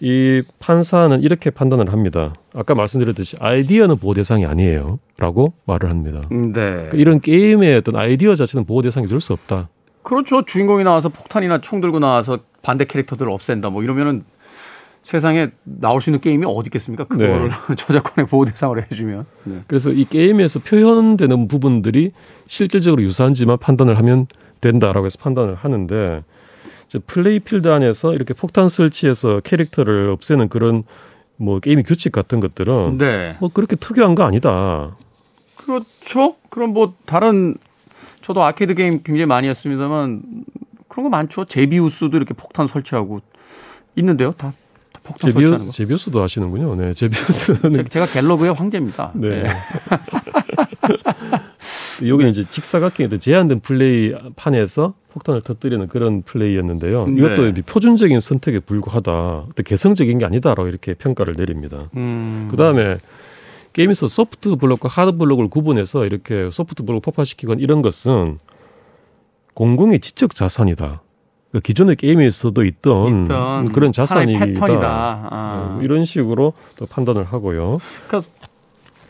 이 0.00 0.42
판사는 0.58 1.22
이렇게 1.22 1.50
판단을 1.50 1.92
합니다. 1.92 2.32
아까 2.54 2.74
말씀드렸듯이 2.74 3.36
아이디어는 3.38 3.98
보호 3.98 4.14
대상이 4.14 4.46
아니에요라고 4.46 5.52
말을 5.66 5.90
합니다. 5.90 6.22
네. 6.30 6.48
그러니까 6.52 6.96
이런 6.96 7.20
게임의 7.20 7.76
어떤 7.76 7.96
아이디어 7.96 8.34
자체는 8.34 8.64
보호 8.64 8.80
대상이 8.80 9.06
될 9.06 9.20
수 9.20 9.34
없다. 9.34 9.68
그렇죠. 10.02 10.44
주인공이 10.44 10.84
나와서 10.84 11.08
폭탄이나 11.08 11.60
총 11.60 11.80
들고 11.80 11.98
나와서 11.98 12.38
반대 12.62 12.84
캐릭터들을 12.84 13.30
없앤다. 13.30 13.70
뭐 13.70 13.82
이러면은 13.82 14.24
세상에 15.02 15.50
나올 15.64 16.00
수 16.00 16.10
있는 16.10 16.20
게임이 16.20 16.44
어디 16.46 16.68
있겠습니까? 16.68 17.04
그걸 17.04 17.48
네. 17.48 17.50
저작권의 17.76 18.28
보호 18.28 18.44
대상으로 18.44 18.82
해주면. 18.82 19.26
네. 19.44 19.62
그래서 19.66 19.90
이 19.90 20.04
게임에서 20.04 20.60
표현되는 20.60 21.48
부분들이 21.48 22.12
실질적으로 22.46 23.02
유사한지만 23.02 23.58
판단을 23.58 23.98
하면 23.98 24.26
된다라고 24.60 25.06
해서 25.06 25.18
판단을 25.20 25.54
하는데 25.54 26.22
플레이 27.06 27.40
필드 27.40 27.68
안에서 27.68 28.14
이렇게 28.14 28.34
폭탄 28.34 28.68
설치해서 28.68 29.40
캐릭터를 29.40 30.10
없애는 30.10 30.48
그런 30.48 30.82
뭐 31.36 31.60
게임의 31.60 31.84
규칙 31.84 32.12
같은 32.12 32.40
것들은 32.40 32.98
네. 32.98 33.36
뭐 33.40 33.48
그렇게 33.52 33.76
특이한 33.76 34.14
거 34.14 34.24
아니다. 34.24 34.96
그렇죠. 35.56 36.36
그럼 36.50 36.74
뭐 36.74 36.94
다른 37.06 37.54
저도 38.22 38.42
아케이드 38.44 38.74
게임 38.74 39.02
굉장히 39.02 39.26
많이 39.26 39.48
했습니다만 39.48 40.22
그런 40.88 41.04
거 41.04 41.10
많죠. 41.10 41.44
제비우스도 41.44 42.16
이렇게 42.16 42.34
폭탄 42.34 42.66
설치하고 42.66 43.20
있는데요. 43.96 44.32
다, 44.32 44.52
다 44.92 45.00
폭탄 45.02 45.30
제비우, 45.30 45.46
설치하는 45.46 45.66
거. 45.66 45.72
제비우스도 45.72 46.22
하시는군요. 46.22 46.74
네, 46.76 46.94
제비우스는 46.94 47.88
제가 47.88 48.06
갤러브의 48.06 48.54
황제입니다. 48.54 49.12
네. 49.14 49.42
네. 49.42 49.50
여기는 52.08 52.32
네. 52.32 52.40
이제 52.40 52.50
직사각형의 52.50 53.18
제한된 53.18 53.60
플레이 53.60 54.12
판에서 54.36 54.94
폭탄을 55.12 55.42
터뜨리는 55.42 55.86
그런 55.88 56.22
플레이였는데요. 56.22 57.06
네. 57.06 57.14
이것도 57.18 57.52
표준적인 57.66 58.20
선택에 58.20 58.60
불과하다. 58.60 59.46
개성적인 59.64 60.18
게 60.18 60.24
아니다라고 60.24 60.68
이렇게 60.68 60.94
평가를 60.94 61.34
내립니다. 61.36 61.90
음. 61.96 62.48
그 62.50 62.56
다음에 62.56 62.98
게임에서 63.72 64.08
소프트 64.08 64.56
블록과 64.56 64.88
하드 64.88 65.16
블록을 65.16 65.48
구분해서 65.48 66.06
이렇게 66.06 66.50
소프트 66.50 66.84
블록 66.84 67.02
폭파시키건 67.02 67.60
이런 67.60 67.82
것은 67.82 68.38
공공의 69.54 70.00
지적 70.00 70.34
자산이다. 70.34 71.02
그 71.52 71.60
기존의 71.60 71.96
게임에서도 71.96 72.64
있던, 72.64 73.24
있던 73.24 73.72
그런 73.72 73.92
자산이다. 73.92 74.78
아. 74.80 75.78
어, 75.78 75.82
이런 75.82 76.04
식으로 76.04 76.52
또 76.76 76.86
판단을 76.86 77.24
하고요. 77.24 77.78
그러니까 78.06 78.30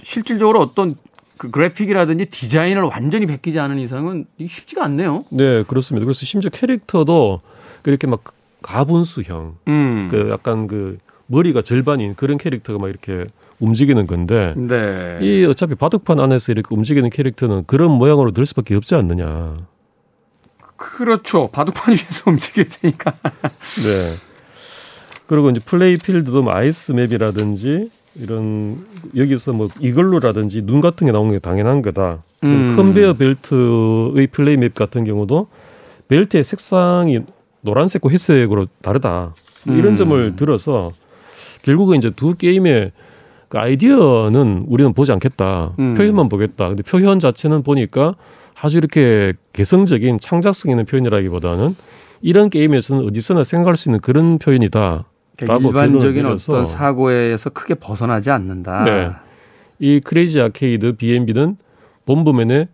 실질적으로 0.02 0.60
어떤 0.60 0.96
그 1.36 1.50
그래픽이라든지 1.50 2.26
디자인을 2.26 2.82
완전히 2.82 3.26
베끼지 3.26 3.58
않은 3.60 3.78
이상은 3.78 4.26
쉽지가 4.38 4.84
않네요. 4.84 5.24
네, 5.30 5.62
그렇습니다. 5.64 6.04
그래서 6.04 6.24
심지어 6.24 6.50
캐릭터도 6.50 7.40
그렇게 7.82 8.06
막 8.06 8.22
가분수형, 8.62 9.56
음. 9.68 10.08
그 10.10 10.30
약간 10.30 10.66
그 10.66 10.98
머리가 11.26 11.62
절반인 11.62 12.14
그런 12.14 12.38
캐릭터가 12.38 12.78
막 12.78 12.88
이렇게 12.88 13.26
움직이는 13.60 14.06
건데 14.06 14.54
네. 14.56 15.18
이 15.20 15.44
어차피 15.44 15.74
바둑판 15.74 16.18
안에서 16.18 16.52
이렇게 16.52 16.74
움직이는 16.74 17.10
캐릭터는 17.10 17.64
그런 17.66 17.90
모양으로 17.92 18.32
될 18.32 18.46
수밖에 18.46 18.74
없지 18.74 18.94
않느냐. 18.94 19.58
그렇죠. 20.76 21.48
바둑판 21.52 21.92
위에서 21.92 22.24
움직일 22.30 22.64
테니까. 22.64 23.12
네. 23.84 24.14
그리고 25.26 25.50
이제 25.50 25.60
play 25.60 25.96
field도 25.96 26.42
뭐 26.42 26.52
ice 26.52 26.92
map이라든지 26.92 27.90
이런 28.16 28.84
여기서 29.16 29.52
뭐 29.52 29.68
이글루라든지 29.78 30.62
눈 30.62 30.80
같은 30.80 31.06
게 31.06 31.12
나오는 31.12 31.30
게 31.30 31.38
당연한 31.38 31.82
거다. 31.82 32.22
음. 32.42 32.74
컨베이어 32.76 33.14
벨트의 33.14 34.26
play 34.28 34.56
map 34.56 34.74
같은 34.74 35.04
경우도 35.04 35.48
벨트의 36.08 36.42
색상이 36.42 37.20
노란색과 37.60 38.08
회색으로 38.08 38.66
다르다. 38.82 39.34
뭐 39.64 39.76
이런 39.76 39.92
음. 39.92 39.96
점을 39.96 40.36
들어서 40.36 40.92
결국은 41.62 41.98
이제 41.98 42.10
두 42.10 42.34
게임의 42.34 42.92
그 43.50 43.58
아이디어는 43.58 44.66
우리는 44.68 44.92
보지 44.94 45.10
않겠다. 45.10 45.74
음. 45.80 45.94
표현만 45.94 46.28
보겠다. 46.28 46.68
근데 46.68 46.84
표현 46.84 47.18
자체는 47.18 47.64
보니까 47.64 48.14
아주 48.54 48.78
이렇게 48.78 49.32
개성적인 49.52 50.20
창작성 50.20 50.70
있는 50.70 50.86
표현이라기보다는 50.86 51.74
이런 52.22 52.48
게임에서는 52.48 53.04
어디서나 53.04 53.42
생각할 53.42 53.76
수 53.76 53.88
있는 53.88 54.00
그런 54.00 54.38
표현이다. 54.38 55.04
그러니까 55.36 55.68
일반적인 55.68 56.26
어떤 56.26 56.64
사고에서 56.64 57.50
크게 57.50 57.74
벗어나지 57.74 58.30
않는다. 58.30 58.84
네. 58.84 59.10
이 59.80 59.98
크레이지 59.98 60.40
아케이드 60.40 60.92
B&B는 60.92 61.56
본부면의 62.06 62.68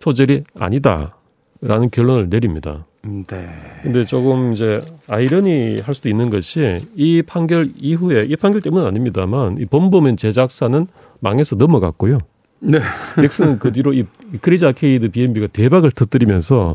표절이 0.00 0.44
아니다라는 0.54 1.90
결론을 1.90 2.28
내립니다. 2.28 2.86
네. 3.02 3.48
근데 3.82 4.04
조금 4.04 4.52
이제 4.52 4.80
아이러니 5.08 5.80
할 5.80 5.94
수도 5.94 6.08
있는 6.08 6.30
것이 6.30 6.78
이 6.94 7.22
판결 7.22 7.72
이후에 7.76 8.24
이 8.24 8.36
판결 8.36 8.60
때문은 8.60 8.86
아닙니다만 8.86 9.58
이 9.58 9.64
본범엔 9.66 10.16
제작사는 10.16 10.86
망해서 11.20 11.56
넘어갔고요. 11.56 12.18
네. 12.60 12.80
넥슨은 13.16 13.58
그 13.60 13.72
뒤로 13.72 13.92
이 13.92 14.04
크리즈 14.40 14.64
아케이드 14.64 15.10
B&B가 15.10 15.46
대박을 15.48 15.92
터뜨리면서 15.92 16.74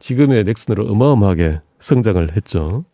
지금의 0.00 0.44
넥슨으로 0.44 0.86
어마어마하게 0.90 1.60
성장을 1.78 2.36
했죠. 2.36 2.84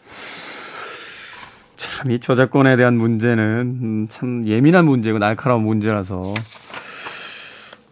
참 1.76 2.10
이 2.10 2.18
저작권에 2.18 2.76
대한 2.76 2.96
문제는 2.96 4.08
참 4.10 4.46
예민한 4.46 4.84
문제고 4.84 5.18
날카로운 5.18 5.64
문제라서 5.64 6.34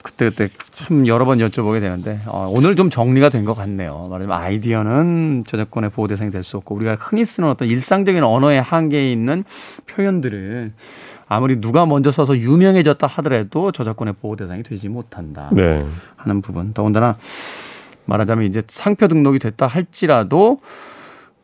그때그때 0.03 0.49
참 0.73 1.07
여러 1.07 1.25
번 1.25 1.39
여쭤보게 1.39 1.81
되는데 1.81 2.21
어, 2.27 2.49
오늘 2.51 2.77
좀 2.77 2.89
정리가 2.91 3.29
된 3.31 3.45
것 3.45 3.55
같네요. 3.55 4.07
말하자면 4.11 4.37
아이디어는 4.37 5.45
저작권의 5.47 5.91
보호 5.91 6.07
대상이 6.09 6.31
될 6.31 6.43
수 6.45 6.57
없고 6.57 6.75
우리가 6.77 6.97
흔히 7.01 7.25
쓰는 7.25 7.49
어떤 7.49 7.69
일상적인 7.69 8.23
언어의 8.23 8.63
한계에 8.63 9.11
있는 9.13 9.45
표현들을 9.87 10.73
아무리 11.29 11.61
누가 11.61 11.85
먼저 11.85 12.11
써서 12.11 12.37
유명해졌다 12.37 13.07
하더라도 13.07 13.71
저작권의 13.73 14.15
보호 14.21 14.37
대상이 14.37 14.63
되지 14.63 14.89
못한다 14.89 15.51
네. 15.53 15.85
하는 16.17 16.41
부분. 16.43 16.73
더군다나 16.73 17.17
말하자면 18.07 18.47
이제 18.47 18.63
상표 18.69 19.09
등록이 19.09 19.39
됐다 19.39 19.67
할지라도 19.67 20.61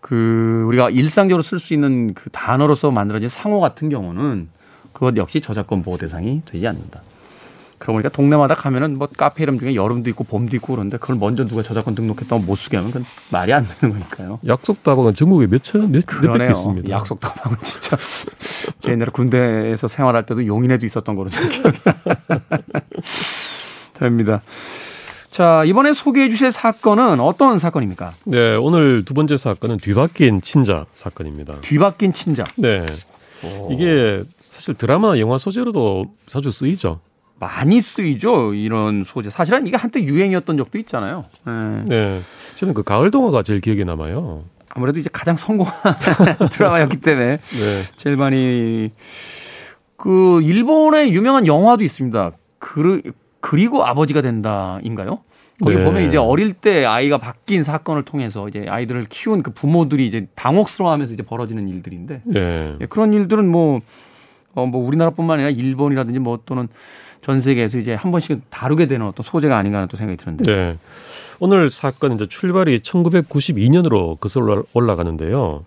그 0.00 0.64
우리가 0.68 0.90
일상적으로 0.90 1.42
쓸 1.42 1.58
수 1.58 1.74
있는 1.74 2.14
그 2.14 2.30
단어로서 2.30 2.90
만들어진 2.90 3.28
상호 3.28 3.60
같은 3.60 3.88
경우는 3.88 4.48
그것 4.92 5.16
역시 5.16 5.40
저작권 5.40 5.82
보호 5.82 5.96
대상이 5.98 6.42
되지 6.46 6.66
않는다. 6.66 7.00
그러고 7.85 7.99
보니까 7.99 8.09
동네마다 8.09 8.55
가면은 8.55 8.97
뭐 8.97 9.07
카페 9.14 9.42
이름 9.42 9.59
중에 9.59 9.75
여름도 9.75 10.09
있고 10.11 10.25
봄도 10.25 10.57
있고 10.57 10.73
그런데 10.75 10.97
그걸 10.97 11.16
먼저 11.16 11.44
누가 11.44 11.61
저작권 11.62 11.94
등록했다고 11.94 12.42
못 12.44 12.57
쓰게 12.57 12.79
하면 12.79 12.90
그건 12.90 13.05
말이 13.31 13.53
안 13.53 13.68
되는 13.68 13.94
거니까요. 13.99 14.40
약속 14.47 14.83
다방은 14.83 15.14
전국에 15.14 15.47
몇천 15.47 15.92
몇, 15.92 16.03
몇백. 16.23 16.49
있습니다. 16.51 16.88
약속 16.90 17.20
다방은 17.20 17.59
진짜 17.62 17.99
제 18.81 18.92
옛날에 18.92 19.11
군대에서 19.12 19.87
생활할 19.87 20.25
때도 20.25 20.47
용인에도 20.47 20.87
있었던 20.87 21.14
거로 21.14 21.29
제 21.29 21.47
기억이 21.47 21.79
됩니다. 23.92 24.40
자, 25.31 25.62
이번에 25.64 25.92
소개해 25.92 26.31
주실 26.31 26.53
사건은 26.53 27.20
어떤 27.20 27.59
사건입니까? 27.59 28.14
네, 28.25 28.55
오늘 28.55 29.05
두 29.05 29.12
번째 29.12 29.37
사건은 29.37 29.77
뒤바뀐 29.77 30.40
친자 30.40 30.87
사건입니다. 30.94 31.61
뒤바뀐 31.61 32.14
친자. 32.14 32.44
네. 32.57 32.87
이게 33.70 34.23
사실 34.49 34.73
드라마, 34.73 35.18
영화 35.18 35.37
소재로도 35.37 36.07
자주 36.29 36.51
쓰이죠. 36.51 37.01
많이 37.38 37.81
쓰이죠. 37.81 38.55
이런 38.55 39.05
소재. 39.05 39.31
사실은 39.31 39.66
이게 39.66 39.77
한때 39.77 40.03
유행이었던 40.03 40.57
적도 40.57 40.79
있잖아요. 40.79 41.25
네. 41.44 41.85
네. 41.87 42.20
저는 42.55 42.75
그 42.75 42.83
가을 42.83 43.11
동화가 43.11 43.42
제일 43.42 43.61
기억에 43.61 43.85
남아요. 43.85 44.44
아무래도 44.70 44.99
이제 44.99 45.09
가장 45.12 45.37
성공한 45.37 45.75
드라마였기 46.51 47.01
때문에 47.01 47.37
네. 47.37 47.83
제일 47.97 48.16
많이 48.16 48.90
그 49.97 50.42
일본의 50.42 51.12
유명한 51.12 51.47
영화도 51.47 51.85
있습니다. 51.85 52.33
그 52.59 53.03
그리고 53.40 53.85
아버지가 53.85 54.20
된다인가요? 54.20 55.20
거기 55.62 55.77
네. 55.77 55.85
보면 55.85 56.09
이제 56.09 56.16
어릴 56.16 56.53
때 56.53 56.85
아이가 56.85 57.18
바뀐 57.18 57.62
사건을 57.62 58.03
통해서 58.05 58.49
이제 58.49 58.66
아이들을 58.68 59.07
키운 59.09 59.42
그 59.42 59.53
부모들이 59.53 60.07
이제 60.07 60.27
당혹스러워하면서 60.35 61.14
이제 61.14 61.23
벌어지는 61.23 61.68
일들인데 61.68 62.23
네. 62.25 62.77
예, 62.81 62.87
그런 62.87 63.12
일들은 63.12 63.49
뭐, 63.49 63.81
어, 64.55 64.66
뭐 64.66 64.85
우리나라뿐만 64.85 65.38
아니라 65.38 65.51
일본이라든지 65.51 66.18
뭐 66.18 66.40
또는 66.44 66.68
전 67.24 67.40
세계에서 67.40 67.78
이제 67.78 67.94
한 67.94 68.10
번씩 68.12 68.42
다루게 68.50 68.87
되는 68.87 69.06
어떤 69.06 69.22
소재가 69.22 69.56
아닌가 69.56 69.78
하는 69.78 69.88
또 69.88 69.96
생각이 69.96 70.18
드는데. 70.18 70.44
네. 70.44 70.78
오늘 71.40 71.70
사건은 71.70 72.16
이제 72.16 72.26
출발이 72.28 72.80
1992년으로 72.80 74.20
거슬러 74.20 74.62
올라가는데요. 74.74 75.64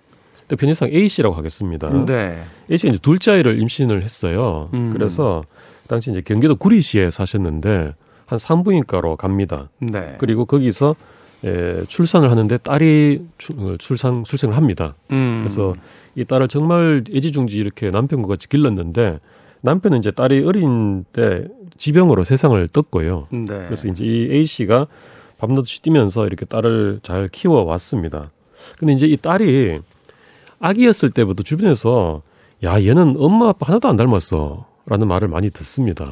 편의상 0.55 0.89
A 0.93 1.09
씨라고 1.09 1.33
하겠습니다. 1.35 1.89
네. 2.05 2.43
A 2.69 2.77
씨가 2.77 2.89
이제 2.93 2.99
둘째 3.01 3.31
아이를 3.31 3.59
임신을 3.59 4.03
했어요. 4.03 4.69
음. 4.75 4.91
그래서 4.93 5.45
당시 5.87 6.11
이제 6.11 6.21
경기도 6.21 6.55
구리시에 6.55 7.09
사셨는데 7.09 7.95
한 8.27 8.37
산부인과로 8.37 9.15
갑니다. 9.15 9.69
네. 9.79 10.13
그리고 10.19 10.45
거기서 10.45 10.95
에, 11.43 11.83
출산을 11.87 12.29
하는데 12.29 12.55
딸이 12.59 13.21
출- 13.39 13.55
어, 13.57 13.75
출산 13.79 14.23
출생을 14.23 14.55
합니다. 14.55 14.93
음. 15.11 15.37
그래서 15.39 15.73
이 16.15 16.23
딸을 16.23 16.49
정말 16.49 17.03
애지중지 17.11 17.57
이렇게 17.57 17.89
남편과 17.89 18.27
같이 18.27 18.47
길렀는데 18.47 19.19
남편은 19.61 19.99
이제 19.99 20.11
딸이 20.11 20.43
어린 20.43 21.05
때 21.13 21.47
지병으로 21.77 22.23
세상을 22.23 22.67
떴고요. 22.69 23.27
네. 23.31 23.45
그래서 23.45 23.87
이제 23.87 24.03
이 24.03 24.29
A 24.31 24.45
씨가 24.45 24.87
밤낮없이 25.39 25.81
뛰면서 25.81 26.25
이렇게 26.25 26.45
딸을 26.45 27.01
잘 27.03 27.29
키워 27.29 27.63
왔습니다. 27.63 28.31
근데 28.77 28.93
이제 28.93 29.05
이 29.05 29.17
딸이 29.17 29.79
아기였을 30.59 31.11
때부터 31.11 31.43
주변에서 31.43 32.21
야 32.63 32.81
얘는 32.81 33.15
엄마 33.17 33.49
아빠 33.49 33.67
하나도 33.67 33.87
안 33.87 33.97
닮았어라는 33.97 35.07
말을 35.07 35.27
많이 35.27 35.49
듣습니다. 35.51 36.05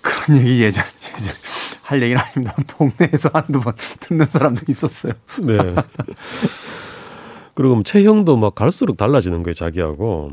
그런 0.00 0.38
얘기 0.38 0.62
예전 0.62 0.84
예전 1.14 1.34
할 1.82 2.02
얘기는 2.02 2.20
아닙니다. 2.20 2.56
동네에서 2.66 3.30
한두 3.32 3.60
번 3.60 3.74
듣는 4.00 4.26
사람도 4.26 4.62
있었어요. 4.68 5.12
네. 5.40 5.58
그리고 7.54 7.74
뭐 7.74 7.82
체형도 7.82 8.36
막 8.36 8.54
갈수록 8.54 8.96
달라지는 8.96 9.42
거예요 9.42 9.54
자기하고. 9.54 10.32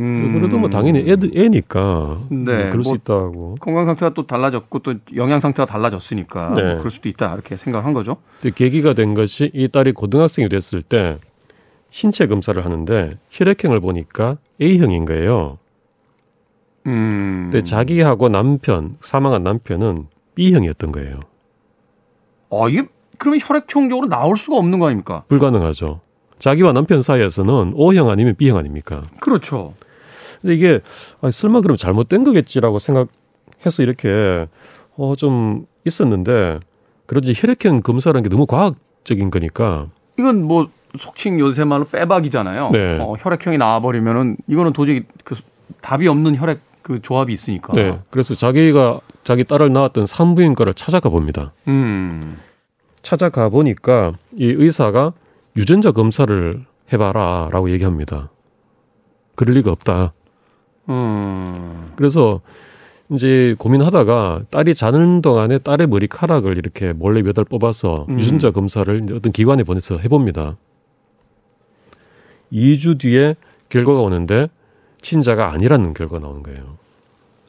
음. 0.00 0.32
그래도 0.38 0.58
뭐 0.58 0.68
당연히 0.68 1.00
애들 1.10 1.30
애니까 1.36 2.18
네, 2.30 2.36
뭐 2.44 2.70
그럴 2.70 2.82
뭐 2.82 2.82
수 2.84 2.94
있다고. 2.96 3.54
건강 3.60 3.86
상태가 3.86 4.12
또 4.14 4.26
달라졌고 4.26 4.78
또 4.80 4.94
영양 5.14 5.40
상태가 5.40 5.66
달라졌으니까 5.66 6.54
네. 6.54 6.62
뭐 6.62 6.76
그럴 6.78 6.90
수도 6.90 7.08
있다 7.08 7.32
이렇게 7.34 7.56
생각한 7.56 7.92
거죠. 7.92 8.16
근데 8.40 8.54
계기가 8.54 8.92
된 8.94 9.14
것이 9.14 9.50
이 9.54 9.68
딸이 9.68 9.92
고등학생이 9.92 10.48
됐을 10.48 10.82
때 10.82 11.18
신체 11.90 12.26
검사를 12.26 12.62
하는데 12.62 13.16
혈액형을 13.30 13.80
보니까 13.80 14.36
A형인 14.60 15.04
거예요. 15.06 15.58
음. 16.86 17.48
근데 17.50 17.62
자기하고 17.64 18.28
남편 18.28 18.96
사망한 19.00 19.42
남편은 19.42 20.06
B형이었던 20.34 20.92
거예요. 20.92 21.20
어 22.50 22.68
이게 22.68 22.84
그러면 23.18 23.40
혈액형적으로 23.42 24.08
나올 24.08 24.36
수가 24.36 24.56
없는 24.58 24.78
거 24.78 24.86
아닙니까? 24.86 25.24
불가능하죠. 25.28 26.00
자기와 26.38 26.72
남편 26.72 27.00
사이에서는 27.00 27.72
O형 27.74 28.10
아니면 28.10 28.34
B형 28.36 28.58
아닙니까? 28.58 29.02
그렇죠. 29.20 29.72
근데 30.46 30.54
이게 30.54 30.80
아, 31.20 31.30
설마 31.30 31.60
그럼 31.60 31.76
잘못된 31.76 32.22
거겠지라고 32.22 32.78
생각해서 32.78 33.82
이렇게 33.82 34.46
어 34.96 35.14
좀 35.16 35.66
있었는데 35.84 36.60
그런지 37.06 37.32
혈액형 37.36 37.82
검사라는 37.82 38.22
게 38.22 38.28
너무 38.28 38.46
과학적인 38.46 39.30
거니까 39.30 39.88
이건 40.18 40.44
뭐 40.44 40.68
속칭 40.98 41.38
요새 41.40 41.64
말로 41.64 41.84
빼박이잖아요. 41.84 42.70
네. 42.72 42.98
어, 43.00 43.14
혈액형이 43.18 43.58
나와버리면은 43.58 44.36
이거는 44.48 44.72
도저히 44.72 45.02
그 45.24 45.34
수- 45.34 45.42
답이 45.80 46.06
없는 46.08 46.36
혈액 46.36 46.60
그 46.82 47.02
조합이 47.02 47.32
있으니까. 47.32 47.72
네. 47.74 47.98
그래서 48.10 48.34
자기가 48.34 49.00
자기 49.24 49.42
딸을 49.44 49.72
낳았던 49.72 50.06
산부인과를 50.06 50.74
찾아가 50.74 51.08
봅니다. 51.08 51.52
음. 51.68 52.36
찾아가 53.02 53.48
보니까 53.48 54.12
이 54.34 54.46
의사가 54.46 55.12
유전자 55.56 55.90
검사를 55.92 56.64
해봐라라고 56.92 57.70
얘기합니다. 57.70 58.30
그럴 59.34 59.54
리가 59.56 59.70
없다. 59.72 60.12
음. 60.88 61.92
그래서 61.96 62.40
이제 63.10 63.54
고민하다가 63.58 64.42
딸이 64.50 64.74
자는 64.74 65.22
동안에 65.22 65.58
딸의 65.58 65.86
머리카락을 65.86 66.58
이렇게 66.58 66.92
몰래 66.92 67.22
몇알 67.22 67.44
뽑아서 67.48 68.06
음. 68.08 68.18
유전자 68.18 68.50
검사를 68.50 69.00
어떤 69.12 69.32
기관에 69.32 69.62
보내서 69.62 69.98
해봅니다. 69.98 70.56
2주 72.52 72.98
뒤에 72.98 73.36
결과가 73.68 74.00
오는데 74.00 74.48
친자가 75.02 75.52
아니라는 75.52 75.94
결과가 75.94 76.20
나오는 76.20 76.42
거예요. 76.42 76.78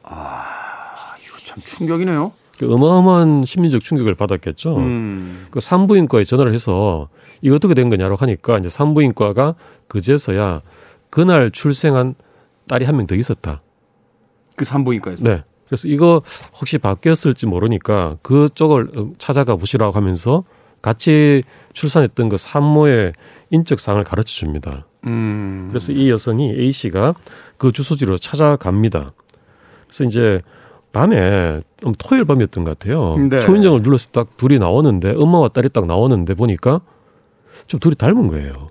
이거 0.04 1.38
참 1.44 1.58
충격이네요. 1.64 2.32
그 2.58 2.72
어마어마한 2.72 3.44
심리적 3.44 3.82
충격을 3.82 4.14
받았겠죠. 4.16 4.76
음. 4.76 5.46
그 5.50 5.60
산부인과에 5.60 6.24
전화를 6.24 6.52
해서 6.52 7.08
이거 7.40 7.54
어떻게 7.54 7.74
된 7.74 7.88
거냐고 7.88 8.16
하니까 8.16 8.58
이제 8.58 8.68
산부인과가 8.68 9.54
그제서야 9.86 10.62
그날 11.10 11.50
출생한 11.50 12.14
딸이 12.68 12.84
한 12.84 12.94
명 12.96 13.06
더 13.06 13.14
있었다. 13.16 13.62
그 14.56 14.64
산부인과에서. 14.64 15.24
네. 15.24 15.42
그래서 15.66 15.86
이거 15.88 16.22
혹시 16.60 16.78
바뀌었을지 16.78 17.46
모르니까 17.46 18.16
그쪽을 18.22 18.90
어, 18.96 19.12
찾아가 19.18 19.56
보시라고 19.56 19.92
하면서 19.96 20.44
같이 20.80 21.42
출산했던 21.74 22.28
그 22.28 22.36
산모의 22.36 23.12
인적 23.50 23.80
사항을 23.80 24.04
가르쳐 24.04 24.28
줍니다. 24.34 24.86
음. 25.06 25.66
그래서 25.70 25.92
이 25.92 26.08
여성이 26.10 26.50
A 26.58 26.72
씨가 26.72 27.14
그 27.56 27.72
주소지로 27.72 28.18
찾아갑니다. 28.18 29.12
그래서 29.86 30.04
이제 30.04 30.42
밤에 30.92 31.60
음, 31.86 31.92
토요일 31.98 32.24
밤이었던 32.24 32.64
것 32.64 32.78
같아요. 32.78 33.16
네. 33.28 33.40
초인종을 33.40 33.82
눌러서 33.82 34.10
딱 34.12 34.36
둘이 34.36 34.58
나오는데 34.58 35.14
엄마와 35.16 35.48
딸이 35.48 35.68
딱 35.70 35.86
나오는데 35.86 36.34
보니까 36.34 36.80
좀 37.66 37.78
둘이 37.80 37.94
닮은 37.94 38.28
거예요. 38.28 38.70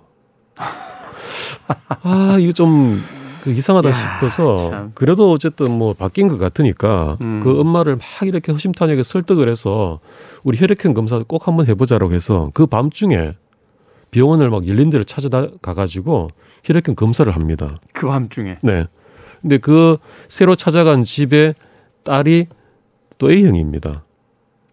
아 2.04 2.38
이거 2.40 2.52
좀 2.54 3.02
그 3.48 3.54
이상하다 3.54 3.90
야, 3.90 3.94
싶어서 3.94 4.70
참. 4.70 4.92
그래도 4.94 5.32
어쨌든 5.32 5.72
뭐 5.72 5.94
바뀐 5.94 6.28
것 6.28 6.38
같으니까 6.38 7.18
음. 7.22 7.40
그 7.42 7.58
엄마를 7.62 7.96
막 7.96 8.04
이렇게 8.28 8.52
허심탄회하게 8.52 9.04
설득을 9.04 9.48
해서 9.48 10.02
우리 10.44 10.60
혈액형 10.60 10.94
검사 10.94 11.18
꼭 11.26 11.48
한번 11.48 11.66
해보자라고 11.68 12.14
해서 12.14 12.52
그 12.54 12.66
밤중에 12.66 13.36
병원을 14.12 14.50
막 14.50 14.68
열린 14.68 14.90
데를 14.90 15.06
찾아가 15.06 15.50
가지고 15.62 16.30
혈액형 16.66 16.96
검사를 16.96 17.34
합니다. 17.34 17.78
그 17.94 18.08
밤중에. 18.08 18.58
네. 18.62 18.88
근데 19.42 19.58
그 19.60 19.98
새로 20.28 20.56
찾아간 20.56 21.06
집에 21.06 21.54
딸이 22.04 22.48
또 23.18 23.32
A형입니다. 23.32 24.04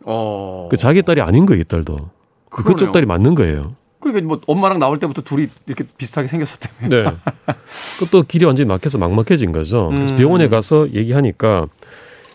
어. 0.07 0.69
그 0.69 0.77
자기 0.77 1.03
딸이 1.03 1.21
아닌 1.21 1.47
거예요, 1.47 1.61
이 1.61 1.65
딸도. 1.65 2.11
그 2.51 2.65
그쪽. 2.65 2.91
딸이 2.91 3.07
맞는 3.07 3.37
거예요. 3.37 3.77
그러니까 4.13 4.29
뭐 4.29 4.41
엄마랑 4.47 4.79
나올 4.79 4.99
때부터 4.99 5.23
둘이 5.23 5.49
이렇게 5.67 5.85
비슷하게 5.97 6.29
생겼었다며. 6.29 6.89
네. 6.89 7.11
그또 7.99 8.23
길이 8.23 8.45
완전히 8.45 8.69
막혀서 8.69 8.99
막막해진 8.99 9.53
거죠. 9.53 9.89
그래서 9.93 10.13
음. 10.13 10.17
병원에 10.17 10.49
가서 10.49 10.89
얘기하니까 10.93 11.67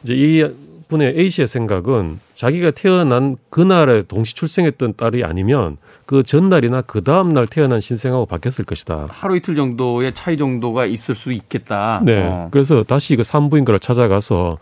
이제 0.04 0.14
이 0.16 0.46
분의 0.88 1.16
A 1.18 1.30
씨의 1.30 1.48
생각은 1.48 2.20
자기가 2.34 2.72
태어난 2.72 3.38
그날에 3.50 4.02
동시 4.02 4.34
출생했던 4.34 4.96
딸이 4.98 5.24
아니면 5.24 5.78
그 6.06 6.24
전날이나 6.24 6.82
그 6.82 7.04
다음 7.04 7.30
날 7.30 7.46
태어난 7.46 7.80
신생하고 7.80 8.26
바뀌었을 8.26 8.66
것이다. 8.66 9.08
하루 9.12 9.38
이틀 9.38 9.56
정도의 9.56 10.16
차이 10.16 10.38
정도가 10.38 10.88
있을 10.88 11.14
수 11.14 11.32
있겠다. 11.32 12.02
네. 12.04 12.24
어. 12.24 12.48
그래서 12.50 12.82
다시 12.82 13.16
그 13.16 13.24
산부인과를 13.24 13.80
찾아가서 13.80 14.58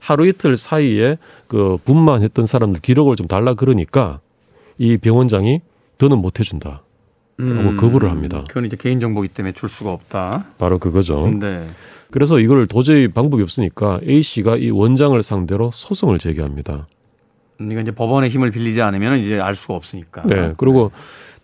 하루 0.00 0.26
이틀 0.26 0.56
사이에 0.56 1.18
그 1.46 1.78
분만했던 1.84 2.46
사람들 2.46 2.80
기록을 2.80 3.14
좀 3.14 3.28
달라 3.28 3.54
그러니까 3.54 4.18
이 4.78 4.96
병원장이 4.96 5.60
더는 5.98 6.18
못 6.18 6.38
해준다. 6.40 6.82
라고 7.40 7.76
거부를 7.76 8.10
합니다. 8.10 8.42
그건 8.48 8.64
이제 8.64 8.76
개인 8.76 8.98
정보기 8.98 9.28
때문에 9.28 9.52
줄 9.52 9.68
수가 9.68 9.92
없다. 9.92 10.46
바로 10.58 10.78
그거죠. 10.78 11.28
네. 11.38 11.62
그래서 12.10 12.40
이걸 12.40 12.66
도저히 12.66 13.06
방법이 13.06 13.42
없으니까 13.42 14.00
A 14.08 14.22
씨가 14.22 14.56
이 14.56 14.70
원장을 14.70 15.20
상대로 15.22 15.70
소송을 15.72 16.18
제기합니다. 16.18 16.86
그러니까 17.58 17.82
이제 17.82 17.90
법원의 17.92 18.30
힘을 18.30 18.50
빌리지 18.50 18.80
않으면 18.82 19.18
이제 19.20 19.38
알 19.38 19.54
수가 19.54 19.74
없으니까. 19.74 20.22
네. 20.26 20.52
그리고 20.56 20.90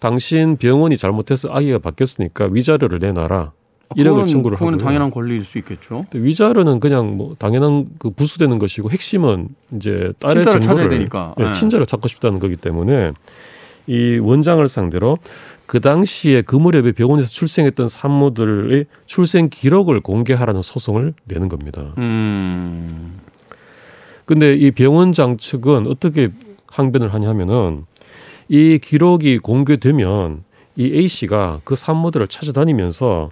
당신 0.01 0.57
병원이 0.57 0.97
잘못해서 0.97 1.49
아기가 1.53 1.79
바뀌었으니까 1.79 2.49
위자료를 2.51 2.99
내놔라. 2.99 3.53
이력을 3.97 4.25
그거는- 4.25 4.29
청구를 4.29 4.57
그거는 4.59 4.79
하고요. 4.79 4.85
당연한 4.88 5.11
권리일 5.11 5.45
수 5.45 5.59
있겠죠. 5.59 6.07
위자료는 6.12 6.81
그냥 6.81 7.17
뭐 7.17 7.37
당연한 7.38 7.87
그 8.01 8.11
부수되는 8.11 8.59
것이고 8.59 8.90
핵심은 8.90 9.49
이제 9.77 10.12
딸의 10.19 10.43
친자를 10.43 10.45
찾아야 10.45 10.61
정보를 10.61 10.88
되니까. 10.88 11.35
네, 11.38 11.45
네. 11.47 11.53
친자를 11.53 11.87
찾고 11.87 12.09
싶다는 12.09 12.40
거기 12.40 12.57
때문에 12.57 13.12
이 13.87 14.18
원장을 14.18 14.66
상대로 14.68 15.18
그 15.66 15.81
당시에 15.81 16.42
그 16.42 16.57
무렵에 16.57 16.92
병원에서 16.92 17.29
출생했던 17.31 17.88
산모들의 17.88 18.87
출생 19.07 19.49
기록을 19.49 20.01
공개하라는 20.01 20.62
소송을 20.62 21.14
내는 21.25 21.49
겁니다. 21.49 21.94
음. 21.99 23.20
근데 24.27 24.55
이 24.55 24.70
병원장 24.70 25.37
측은 25.37 25.87
어떻게 25.87 26.31
항변을 26.66 27.12
하냐면은 27.14 27.85
이 28.49 28.79
기록이 28.83 29.38
공개되면 29.38 30.44
이 30.77 30.92
A 30.94 31.09
씨가 31.09 31.61
그 31.64 31.77
산모들을 31.77 32.29
찾아다니면서 32.29 33.31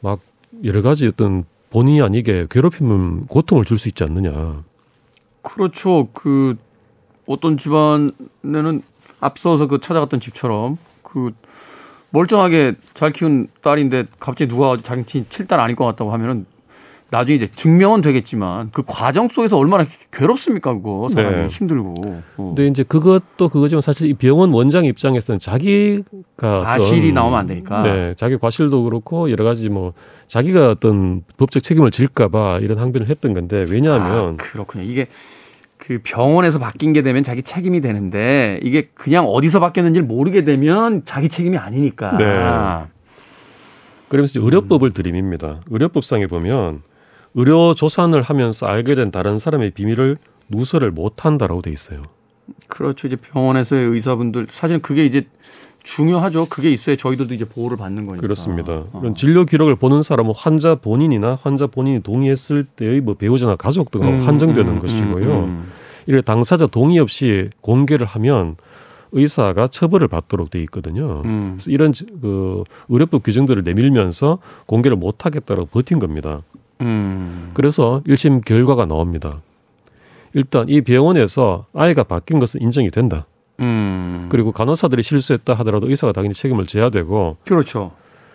막 0.00 0.20
여러 0.64 0.82
가지 0.82 1.06
어떤 1.06 1.44
본의 1.70 2.02
아니게 2.02 2.46
괴롭힘, 2.50 3.22
고통을 3.22 3.64
줄 3.64 3.78
수 3.78 3.88
있지 3.88 4.04
않느냐. 4.04 4.62
그렇죠. 5.42 6.08
그 6.12 6.56
어떤 7.26 7.56
집안에는 7.56 8.82
앞서서 9.22 9.68
그 9.68 9.78
찾아갔던 9.78 10.20
집처럼 10.20 10.76
그 11.02 11.30
멀쩡하게 12.10 12.74
잘 12.92 13.12
키운 13.12 13.48
딸인데 13.62 14.04
갑자기 14.18 14.48
누가 14.48 14.68
와서 14.68 14.82
자기 14.82 15.04
칠딸 15.04 15.58
아닐 15.58 15.76
것 15.76 15.86
같다고 15.86 16.12
하면은 16.12 16.44
나중에 17.10 17.36
이제 17.36 17.46
증명은 17.46 18.00
되겠지만 18.00 18.70
그 18.72 18.82
과정 18.86 19.28
속에서 19.28 19.58
얼마나 19.58 19.86
괴롭습니까 20.10 20.72
그거 20.74 21.08
사람이 21.10 21.36
네. 21.36 21.46
힘들고 21.46 21.94
어. 21.98 22.22
근데 22.36 22.66
이제 22.66 22.82
그것도 22.82 23.50
그거지만 23.50 23.80
사실 23.80 24.08
이 24.08 24.14
병원 24.14 24.50
원장 24.50 24.86
입장에서는 24.86 25.38
자기가 25.38 26.02
과실이 26.36 27.08
어떤, 27.08 27.14
나오면 27.14 27.38
안 27.38 27.46
되니까 27.46 27.82
네, 27.82 28.14
자기 28.16 28.38
과실도 28.38 28.84
그렇고 28.84 29.30
여러 29.30 29.44
가지 29.44 29.68
뭐 29.68 29.92
자기가 30.26 30.70
어떤 30.70 31.22
법적 31.36 31.62
책임을 31.62 31.90
질까봐 31.90 32.60
이런 32.60 32.78
항변을 32.78 33.08
했던 33.08 33.34
건데 33.34 33.66
왜냐하면 33.68 34.34
아, 34.40 34.42
그렇군요. 34.42 34.84
이게 34.84 35.06
그 35.84 35.98
병원에서 36.04 36.60
바뀐 36.60 36.92
게 36.92 37.02
되면 37.02 37.24
자기 37.24 37.42
책임이 37.42 37.80
되는데 37.80 38.60
이게 38.62 38.88
그냥 38.94 39.26
어디서 39.26 39.58
바뀌었는지를 39.58 40.06
모르게 40.06 40.44
되면 40.44 41.04
자기 41.04 41.28
책임이 41.28 41.56
아니니까. 41.56 42.16
네. 42.18 42.88
그러면서 44.08 44.40
의료법을 44.40 44.92
들이밉니다. 44.92 45.60
의료법상에 45.68 46.28
보면 46.28 46.82
의료 47.34 47.74
조산을 47.74 48.22
하면서 48.22 48.66
알게 48.66 48.94
된 48.94 49.10
다른 49.10 49.38
사람의 49.38 49.72
비밀을 49.72 50.18
누설을 50.50 50.92
못 50.92 51.24
한다라고 51.24 51.62
돼 51.62 51.72
있어요. 51.72 52.02
그렇죠. 52.68 53.08
이제 53.08 53.16
병원에서의 53.16 53.84
의사분들 53.84 54.46
사실은 54.50 54.82
그게 54.82 55.04
이제 55.04 55.26
중요하죠. 55.82 56.46
그게 56.46 56.70
있어야 56.70 56.96
저희들도 56.96 57.34
이제 57.34 57.44
보호를 57.44 57.76
받는 57.76 58.06
거니까. 58.06 58.22
그렇습니다. 58.22 58.72
어. 58.92 59.00
이런 59.02 59.14
진료 59.14 59.44
기록을 59.44 59.76
보는 59.76 60.02
사람은 60.02 60.32
환자 60.36 60.74
본인이나 60.76 61.38
환자 61.42 61.66
본인이 61.66 62.00
동의했을 62.02 62.64
때의 62.64 63.00
뭐 63.00 63.14
배우자나 63.14 63.56
가족 63.56 63.90
등으로 63.90 64.10
음, 64.10 64.26
한정되는 64.26 64.72
음, 64.74 64.78
것이고요. 64.78 65.26
음, 65.40 65.44
음. 65.44 65.72
이를 66.06 66.22
당사자 66.22 66.66
동의 66.66 66.98
없이 66.98 67.50
공개를 67.60 68.06
하면 68.06 68.56
의사가 69.12 69.68
처벌을 69.68 70.08
받도록 70.08 70.50
돼 70.50 70.60
있거든요. 70.62 71.22
음. 71.24 71.52
그래서 71.58 71.70
이런 71.70 71.92
지- 71.92 72.06
그 72.20 72.64
의료법 72.88 73.22
규정들을 73.24 73.62
내밀면서 73.62 74.38
공개를 74.66 74.96
못 74.96 75.26
하겠다라고 75.26 75.66
버틴 75.66 75.98
겁니다. 75.98 76.42
음. 76.80 77.50
그래서 77.54 78.02
1심 78.06 78.44
결과가 78.44 78.86
나옵니다. 78.86 79.42
일단 80.34 80.68
이 80.68 80.80
병원에서 80.80 81.66
아이가 81.74 82.04
바뀐 82.04 82.38
것은 82.38 82.62
인정이 82.62 82.90
된다. 82.90 83.26
음. 83.62 84.26
그리고 84.28 84.52
간호사들이 84.52 85.02
실수했다 85.02 85.54
하더라도 85.54 85.88
의사가 85.88 86.12
당연히 86.12 86.34
책임을 86.34 86.66
져야 86.66 86.90
되고 86.90 87.36
그렇죠. 87.46 87.92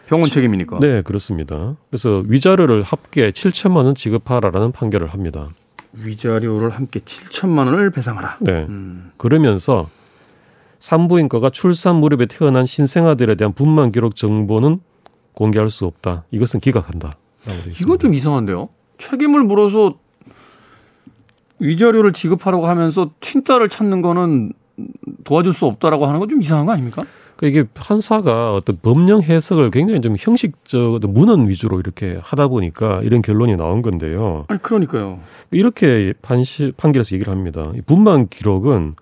병원 0.07 0.29
책임이니까. 0.29 0.79
네 0.79 1.01
그렇습니다. 1.01 1.75
그래서 1.89 2.23
위자료를 2.25 2.81
합계 2.83 3.31
7천만 3.31 3.85
원 3.85 3.93
지급하라라는 3.93 4.71
판결을 4.71 5.07
합니다. 5.09 5.49
위자료를 5.93 6.69
함께 6.69 6.99
7천만 6.99 7.65
원을 7.65 7.91
배상하라. 7.91 8.37
네 8.41 8.65
음. 8.69 9.11
그러면서 9.17 9.89
산부인과가 10.79 11.49
출산 11.49 11.95
무렵에 11.97 12.27
태어난 12.27 12.65
신생아들에 12.65 13.35
대한 13.35 13.53
분만 13.53 13.91
기록 13.91 14.15
정보는 14.15 14.79
공개할 15.33 15.69
수 15.69 15.85
없다. 15.85 16.23
이것은 16.31 16.59
기각한다. 16.59 17.17
이건 17.79 17.99
좀 17.99 18.13
이상한데요. 18.13 18.69
책임을 18.97 19.43
물어서 19.43 19.95
위자료를 21.59 22.13
지급하라고 22.13 22.67
하면서 22.67 23.11
친딸을 23.21 23.69
찾는 23.69 24.01
거는 24.01 24.53
도와줄 25.23 25.53
수 25.53 25.65
없다라고 25.65 26.05
하는 26.05 26.19
건 26.19 26.29
좀 26.29 26.41
이상한 26.41 26.65
거 26.65 26.71
아닙니까? 26.73 27.03
그러니까 27.35 27.59
이게 27.61 27.69
판사가 27.73 28.53
어떤 28.55 28.77
법령 28.81 29.21
해석을 29.21 29.69
굉장히 29.71 30.01
좀 30.01 30.15
형식적 30.17 30.99
문헌 31.07 31.47
위주로 31.49 31.79
이렇게 31.79 32.17
하다 32.21 32.47
보니까 32.47 33.01
이런 33.03 33.21
결론이 33.21 33.55
나온 33.55 33.81
건데요. 33.83 34.45
아니 34.47 34.61
그러니까요. 34.61 35.19
이렇게 35.51 36.13
판시, 36.21 36.73
판결에서 36.77 37.15
얘기를 37.15 37.31
합니다. 37.31 37.71
이 37.75 37.81
분만 37.81 38.27
기록은 38.27 38.95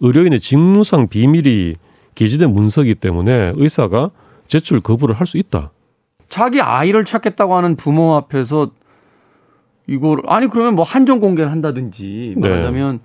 의료인의 0.00 0.40
직무상 0.40 1.08
비밀이 1.08 1.74
게시된 2.14 2.52
문서이기 2.52 2.94
때문에 2.96 3.52
의사가 3.56 4.10
제출 4.46 4.80
거부를 4.80 5.14
할 5.14 5.26
수 5.26 5.36
있다. 5.38 5.70
자기 6.28 6.60
아이를 6.60 7.04
찾겠다고 7.04 7.54
하는 7.54 7.76
부모 7.76 8.14
앞에서 8.14 8.70
이걸 9.86 10.22
아니 10.26 10.48
그러면 10.48 10.74
뭐 10.74 10.84
한정 10.84 11.20
공개를 11.20 11.50
한다든지 11.52 12.34
네. 12.36 12.48
말하자면 12.48 13.00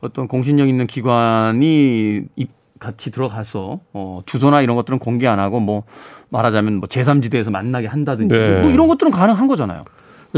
어떤 0.00 0.28
공신력 0.28 0.68
있는 0.68 0.86
기관이 0.86 2.22
입- 2.36 2.50
같이 2.78 3.10
들어가서 3.10 3.80
어 3.92 4.22
주소나 4.24 4.62
이런 4.62 4.74
것들은 4.74 4.98
공개 5.00 5.26
안 5.26 5.38
하고 5.38 5.60
뭐 5.60 5.82
말하자면 6.30 6.76
뭐 6.76 6.88
제3지대에서 6.88 7.50
만나게 7.50 7.86
한다든지 7.86 8.34
네. 8.34 8.62
뭐 8.62 8.70
이런 8.70 8.88
것들은 8.88 9.12
가능한 9.12 9.46
거잖아요. 9.48 9.84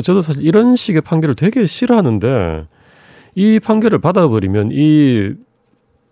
저도 0.02 0.22
사실 0.22 0.42
이런 0.44 0.74
식의 0.74 1.02
판결을 1.02 1.36
되게 1.36 1.66
싫어하는데 1.66 2.66
이 3.36 3.60
판결을 3.60 4.00
받아버리면 4.00 4.70
이 4.72 5.34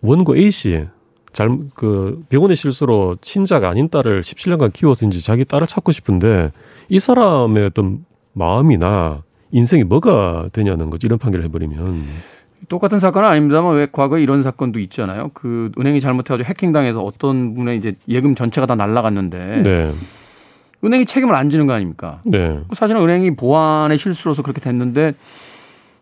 원고 0.01 0.37
A 0.37 0.51
씨, 0.51 0.85
잘, 1.33 1.57
그 1.75 2.23
병원의 2.29 2.55
실수로 2.55 3.17
친자가 3.21 3.67
아닌 3.69 3.89
딸을 3.89 4.21
17년간 4.21 4.71
키워서인지 4.71 5.21
자기 5.21 5.43
딸을 5.43 5.67
찾고 5.67 5.91
싶은데 5.91 6.51
이 6.87 6.97
사람의 6.99 7.65
어떤 7.65 8.05
마음이나 8.33 9.23
인생이 9.51 9.83
뭐가 9.83 10.47
되냐는 10.53 10.89
거지 10.89 11.07
이런 11.07 11.19
판결을 11.19 11.43
해버리면 11.45 12.05
똑같은 12.69 12.99
사건은 12.99 13.27
아닙니다만 13.27 13.75
왜 13.75 13.87
과거에 13.91 14.21
이런 14.21 14.43
사건도 14.43 14.79
있잖아요. 14.79 15.31
그 15.33 15.71
은행이 15.79 15.99
잘못해가지고 15.99 16.47
해킹당해서 16.47 17.01
어떤 17.01 17.55
분의 17.55 17.77
이제 17.77 17.95
예금 18.07 18.35
전체가 18.35 18.67
다 18.67 18.75
날라갔는데 18.75 19.61
네, 19.63 19.93
은행이 20.83 21.05
책임을 21.05 21.35
안 21.35 21.49
지는 21.49 21.67
거 21.67 21.73
아닙니까? 21.73 22.21
네, 22.23 22.59
사실은 22.73 23.01
은행이 23.01 23.35
보안의 23.35 23.97
실수로서 23.97 24.41
그렇게 24.41 24.61
됐는데 24.61 25.13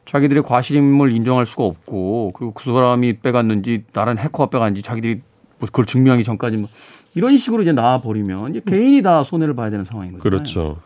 자기들의 0.06 0.44
과실임을 0.44 1.12
인정할 1.12 1.46
수가 1.46 1.64
없고 1.64 2.32
그리고 2.36 2.54
그 2.54 2.64
사람이 2.66 3.20
빼갔는지 3.20 3.84
다른 3.94 4.18
해커가 4.18 4.50
빼갔는지 4.50 4.82
자기들이 4.82 5.22
뭐 5.60 5.68
그걸 5.68 5.86
증명하기 5.86 6.24
전까지 6.24 6.58
뭐 6.58 6.70
이런 7.16 7.38
식으로 7.38 7.62
이제 7.62 7.72
나와 7.72 8.02
버리면 8.02 8.52
이제 8.52 8.62
개인이 8.66 9.02
다 9.02 9.24
손해를 9.24 9.56
봐야 9.56 9.70
되는 9.70 9.86
상황인 9.86 10.14
거죠. 10.14 10.24
그렇죠. 10.24 10.78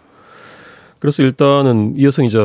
그래서 0.99 1.21
일단은 1.23 1.93
이 1.97 2.05
여성이 2.05 2.27
이제 2.27 2.37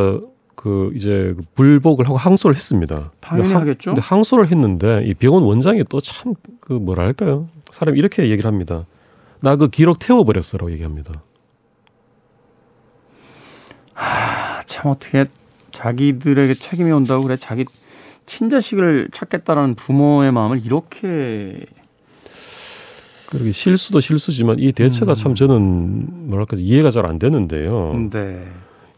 그 0.61 0.91
이제 0.97 1.35
그 1.37 1.43
불복을 1.55 2.07
하고 2.07 2.17
항소를 2.17 2.57
했습니다. 2.57 3.13
당연히 3.21 3.43
근데 3.45 3.53
항- 3.55 3.63
하겠죠. 3.63 3.91
근데 3.91 4.01
항소를 4.01 4.49
했는데 4.51 5.05
이 5.07 5.15
병원 5.15 5.45
원장이 5.45 5.85
또 5.89 6.01
참 6.01 6.35
그 6.61 6.73
뭐랄까요? 6.73 7.49
사람 7.71 7.95
이 7.95 7.99
이렇게 8.01 8.25
얘기를 8.29 8.45
합니다. 8.51 8.85
나 9.41 9.55
그 9.57 9.69
기록 9.69 10.01
태워버렸어라고 10.01 10.73
얘기합니다. 10.73 11.23
아, 13.95 14.63
참 14.67 14.91
어떻게 14.91 15.27
자기들에게 15.71 16.55
책임이 16.55 16.91
온다고 16.91 17.23
그래 17.25 17.37
자기 17.37 17.65
친자식을 18.27 19.09
찾겠다라는 19.13 19.75
부모의 19.77 20.33
마음을 20.33 20.65
이렇게 20.65 21.61
그리고 23.27 23.53
실수도 23.53 24.01
실수지만 24.01 24.57
이 24.59 24.73
대처가 24.73 25.15
참 25.15 25.35
저는 25.35 26.29
뭐랄까 26.31 26.57
이해가 26.59 26.91
잘 26.91 27.07
안 27.07 27.19
되는데요. 27.19 27.93
음, 27.93 28.11
네. 28.11 28.47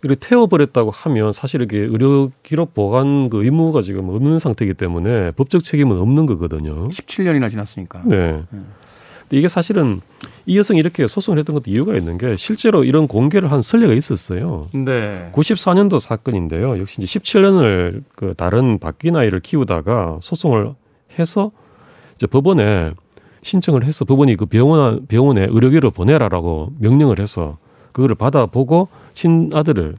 이렇게 0.03 0.19
태워버렸다고 0.19 0.91
하면 0.91 1.33
사실 1.33 1.63
이게 1.63 1.79
의료 1.79 2.31
기록 2.43 2.75
보관 2.75 3.29
그 3.29 3.45
의무가 3.45 3.83
지금 3.83 4.09
없는 4.09 4.39
상태이기 4.39 4.75
때문에 4.75 5.33
법적 5.33 5.63
책임은 5.63 5.99
없는 5.99 6.27
거거든요. 6.27 6.89
17년이나 6.89 7.51
지났으니까. 7.51 8.03
네. 8.07 8.43
음. 8.53 8.67
이게 9.33 9.47
사실은 9.47 10.01
이 10.45 10.59
여성이 10.59 10.81
이렇게 10.81 11.07
소송을 11.07 11.39
했던 11.39 11.55
것도 11.55 11.71
이유가 11.71 11.95
있는 11.97 12.19
게 12.19 12.35
실제로 12.37 12.83
이런 12.83 13.07
공개를 13.07 13.53
한 13.53 13.63
선례가 13.63 13.93
있었어요. 13.93 14.69
네. 14.73 15.31
94년도 15.33 16.01
사건인데요. 16.01 16.81
역시 16.81 17.01
이제 17.01 17.19
17년을 17.19 18.03
그 18.17 18.35
다른 18.37 18.79
바뀐 18.79 19.15
아이를 19.15 19.41
키우다가 19.41 20.19
소송을 20.21 20.75
해서 21.19 21.53
이제 22.17 22.27
법원에 22.27 22.93
신청을 23.43 23.85
해서 23.85 24.05
법원이 24.05 24.37
그 24.37 24.47
병원 24.47 25.07
병원에 25.07 25.47
의료기를 25.49 25.91
보내라라고 25.93 26.73
명령을 26.79 27.21
해서 27.21 27.57
그거를 27.93 28.14
받아보고 28.14 28.88
친아들을 29.14 29.97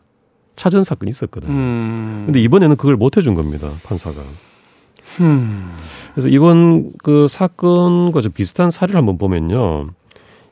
찾은 0.56 0.84
사건이 0.84 1.10
있었거든요. 1.10 1.52
음. 1.52 2.24
근데 2.26 2.40
이번에는 2.40 2.76
그걸 2.76 2.96
못 2.96 3.18
해준 3.18 3.34
겁니다, 3.34 3.72
판사가. 3.84 4.22
음. 5.20 5.74
그래서 6.14 6.28
이번 6.30 6.92
그 7.04 7.28
사건과 7.28 8.22
좀 8.22 8.32
비슷한 8.32 8.72
사례를 8.72 8.98
한번 8.98 9.18
보면요. 9.18 9.90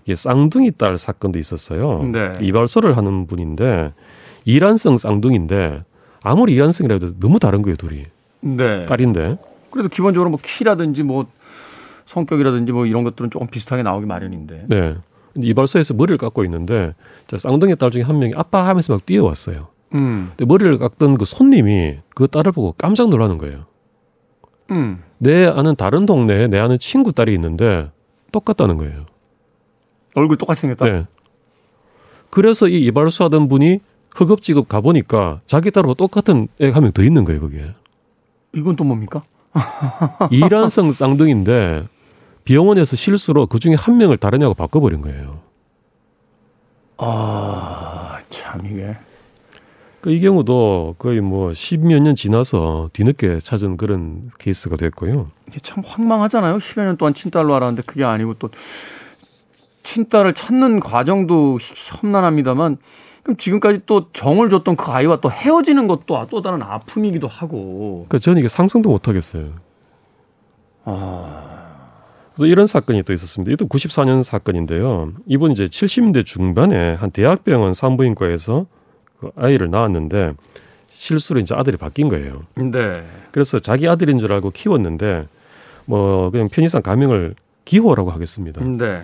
이게 0.05 0.15
쌍둥이 0.15 0.71
딸 0.77 0.97
사건도 0.97 1.37
있었어요. 1.39 2.03
네. 2.11 2.33
이발소를 2.41 2.97
하는 2.97 3.27
분인데 3.27 3.93
이란성 4.45 4.97
쌍둥이인데 4.97 5.83
아무리 6.23 6.53
이란성이라 6.53 6.99
도 6.99 7.19
너무 7.19 7.39
다른 7.39 7.61
거예요, 7.61 7.75
둘이. 7.75 8.05
네. 8.41 8.85
딸인데. 8.85 9.37
그래도 9.69 9.89
기본적으로 9.89 10.29
뭐 10.31 10.39
키라든지 10.41 11.03
뭐 11.03 11.27
성격이라든지 12.05 12.71
뭐 12.71 12.85
이런 12.85 13.03
것들은 13.03 13.29
조금 13.29 13.47
비슷하게 13.47 13.83
나오기 13.83 14.07
마련인데. 14.07 14.65
네. 14.67 14.95
이발소에서 15.43 15.93
머리를 15.93 16.17
깎고 16.17 16.43
있는데 16.45 16.93
쌍둥이 17.35 17.75
딸 17.75 17.91
중에 17.91 18.01
한 18.01 18.19
명이 18.19 18.33
아빠 18.35 18.67
하면서 18.67 18.93
막 18.93 19.05
뛰어왔어요. 19.05 19.67
음. 19.95 20.31
근데 20.35 20.45
머리를 20.45 20.77
깎던 20.77 21.17
그 21.17 21.25
손님이 21.25 21.97
그 22.15 22.27
딸을 22.27 22.51
보고 22.51 22.73
깜짝 22.77 23.09
놀라는 23.09 23.37
거예요. 23.37 23.65
음. 24.71 25.01
내 25.17 25.45
아는 25.45 25.75
다른 25.75 26.05
동네에 26.05 26.47
내 26.47 26.59
아는 26.59 26.77
친구 26.79 27.11
딸이 27.13 27.33
있는데 27.33 27.89
똑같다는 28.31 28.77
거예요. 28.77 29.05
얼굴 30.15 30.37
똑같이 30.37 30.61
생겼다. 30.61 30.85
네. 30.85 31.05
그래서 32.29 32.67
이 32.67 32.85
이발소 32.85 33.23
하던 33.25 33.47
분이 33.47 33.79
흑업직업 34.15 34.67
가보니까 34.67 35.41
자기 35.47 35.71
딸하고 35.71 35.93
똑같은 35.95 36.47
애가 36.59 36.75
한 36.77 36.83
명 36.83 36.91
더 36.93 37.03
있는 37.03 37.25
거예요, 37.25 37.41
거기에. 37.41 37.73
이건 38.53 38.75
또 38.75 38.83
뭡니까? 38.83 39.23
이란성 40.31 40.91
쌍둥이인데 40.91 41.87
병원에서 42.49 42.95
실수로 42.95 43.45
그 43.45 43.59
중에 43.59 43.75
한 43.75 43.97
명을 43.97 44.17
애하고 44.23 44.55
바꿔버린 44.55 45.01
거예요. 45.01 45.39
아, 46.97 48.17
참 48.29 48.65
이게. 48.65 48.97
그 50.01 50.11
이 50.11 50.19
경우도 50.19 50.95
거의 50.97 51.21
뭐 51.21 51.53
십몇 51.53 52.01
년 52.01 52.15
지나서 52.15 52.89
뒤늦게 52.93 53.39
찾은 53.39 53.77
그런 53.77 54.31
케이스가 54.39 54.77
됐고요. 54.77 55.29
이게 55.47 55.59
참 55.59 55.83
황망하잖아요. 55.85 56.59
십여 56.59 56.85
년 56.85 56.97
동안 56.97 57.13
친딸로 57.13 57.53
알았는데 57.53 57.83
그게 57.85 58.03
아니고 58.03 58.35
또 58.35 58.49
친딸을 59.83 60.33
찾는 60.33 60.79
과정도 60.79 61.59
험난합니다만 62.01 62.77
그럼 63.21 63.37
지금까지 63.37 63.81
또 63.85 64.11
정을 64.11 64.49
줬던 64.49 64.75
그 64.75 64.91
아이와 64.91 65.17
또 65.17 65.29
헤어지는 65.29 65.85
것도 65.87 66.27
또 66.31 66.41
다른 66.41 66.63
아픔이기도 66.63 67.27
하고. 67.27 68.05
그러니까 68.07 68.19
저는 68.19 68.39
이게 68.39 68.47
상상도 68.47 68.89
못 68.89 69.07
하겠어요. 69.07 69.51
아. 70.85 71.48
또 72.39 72.45
이런 72.45 72.67
사건이 72.67 73.03
또 73.03 73.11
있었습니다. 73.11 73.51
이것도 73.51 73.67
94년 73.67 74.23
사건인데요. 74.23 75.11
이분 75.25 75.51
이제 75.51 75.65
70대 75.65 76.25
중반에 76.25 76.93
한 76.93 77.11
대학병원 77.11 77.73
산부인과에서 77.73 78.65
그 79.19 79.31
아이를 79.35 79.69
낳았는데 79.69 80.35
실수로 80.87 81.41
이제 81.41 81.53
아들이 81.53 81.75
바뀐 81.75 82.07
거예요. 82.07 82.43
네. 82.55 83.03
그래서 83.31 83.59
자기 83.59 83.89
아들인 83.89 84.19
줄 84.19 84.31
알고 84.31 84.51
키웠는데 84.51 85.27
뭐 85.85 86.29
그냥 86.31 86.47
편의상 86.47 86.81
가명을 86.81 87.35
기호라고 87.65 88.09
하겠습니다. 88.09 88.63
네. 88.63 89.03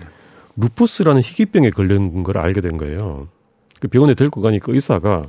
루푸스라는 0.56 1.20
희귀병에 1.20 1.70
걸린 1.70 2.22
걸 2.22 2.38
알게 2.38 2.62
된 2.62 2.78
거예요. 2.78 3.28
그 3.80 3.88
병원에 3.88 4.14
데리고 4.14 4.40
가니까 4.40 4.72
의사가 4.72 5.28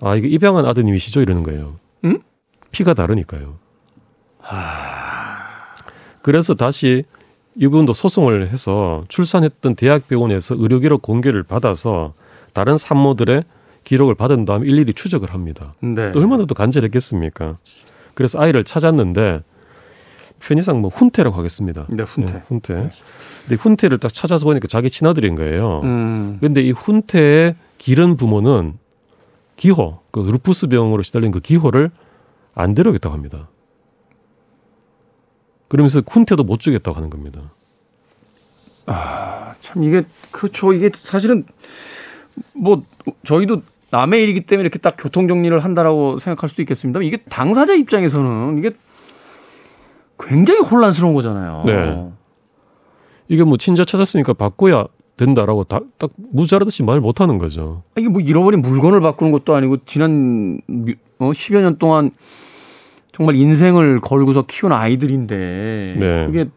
아 0.00 0.16
이게 0.16 0.26
입양한 0.26 0.66
아드님이시죠 0.66 1.20
이러는 1.20 1.44
거예요. 1.44 1.76
응? 2.06 2.18
피가 2.72 2.94
다르니까요. 2.94 3.56
하... 4.40 5.36
그래서 6.22 6.54
다시 6.54 7.04
이분도 7.56 7.92
소송을 7.92 8.50
해서 8.50 9.04
출산했던 9.08 9.74
대학병원에서 9.74 10.56
의료기록 10.58 11.02
공개를 11.02 11.42
받아서 11.42 12.14
다른 12.52 12.78
산모들의 12.78 13.44
기록을 13.84 14.14
받은 14.14 14.44
다음 14.44 14.64
일일이 14.64 14.92
추적을 14.92 15.32
합니다. 15.32 15.74
네. 15.80 16.12
또 16.12 16.20
얼마나 16.20 16.44
또 16.44 16.54
간절했겠습니까? 16.54 17.56
그래서 18.14 18.38
아이를 18.38 18.64
찾았는데 18.64 19.42
편의상 20.40 20.80
뭐 20.80 20.90
훈태라고 20.90 21.36
하겠습니다. 21.36 21.86
네, 21.88 22.02
훈태. 22.02 22.32
네, 22.32 22.42
훈태. 22.46 22.74
근데 23.42 23.54
훈태를 23.56 23.98
딱 23.98 24.12
찾아서 24.12 24.46
보니까 24.46 24.68
자기 24.68 24.90
친아들인 24.90 25.34
거예요. 25.34 25.80
음. 25.84 26.38
근데 26.40 26.62
이 26.62 26.70
훈태의 26.70 27.56
기른 27.78 28.16
부모는 28.16 28.78
기호, 29.56 29.98
그 30.10 30.20
루푸스 30.20 30.68
병으로 30.68 31.02
시달린 31.02 31.30
그 31.30 31.40
기호를 31.40 31.90
안 32.54 32.74
데려오겠다고 32.74 33.14
합니다. 33.14 33.48
그러면서 35.70 36.02
훈태도 36.06 36.42
못 36.42 36.58
주겠다고 36.58 36.96
하는 36.96 37.10
겁니다. 37.10 37.40
아, 38.86 39.54
참 39.60 39.84
이게 39.84 40.02
그렇죠. 40.32 40.72
이게 40.72 40.90
사실은 40.92 41.44
뭐 42.56 42.82
저희도 43.24 43.62
남의 43.90 44.20
일이기 44.24 44.40
때문에 44.40 44.62
이렇게 44.62 44.80
딱 44.80 44.96
교통 44.98 45.28
정리를 45.28 45.56
한다라고 45.62 46.18
생각할 46.18 46.50
수도 46.50 46.62
있겠습니다. 46.62 47.00
이게 47.02 47.18
당사자 47.28 47.74
입장에서는 47.74 48.58
이게 48.58 48.72
굉장히 50.18 50.60
혼란스러운 50.60 51.14
거잖아요. 51.14 51.62
네. 51.66 52.10
이게 53.28 53.44
뭐 53.44 53.56
친자 53.56 53.84
찾았으니까 53.84 54.32
바꿔야 54.32 54.86
된다라고 55.16 55.62
다, 55.62 55.80
딱 55.98 56.10
무자르듯이 56.16 56.82
말 56.82 57.00
못하는 57.00 57.38
거죠. 57.38 57.84
이게 57.96 58.08
뭐 58.08 58.20
잃어버린 58.20 58.60
물건을 58.60 59.00
바꾸는 59.00 59.30
것도 59.30 59.54
아니고 59.54 59.84
지난 59.86 60.60
어, 61.20 61.30
10여 61.30 61.60
년 61.60 61.78
동안 61.78 62.10
정말 63.20 63.34
인생을 63.36 64.00
걸고서 64.00 64.46
키운 64.46 64.72
아이들인데 64.72 65.94
네. 65.98 66.26
그게 66.26 66.48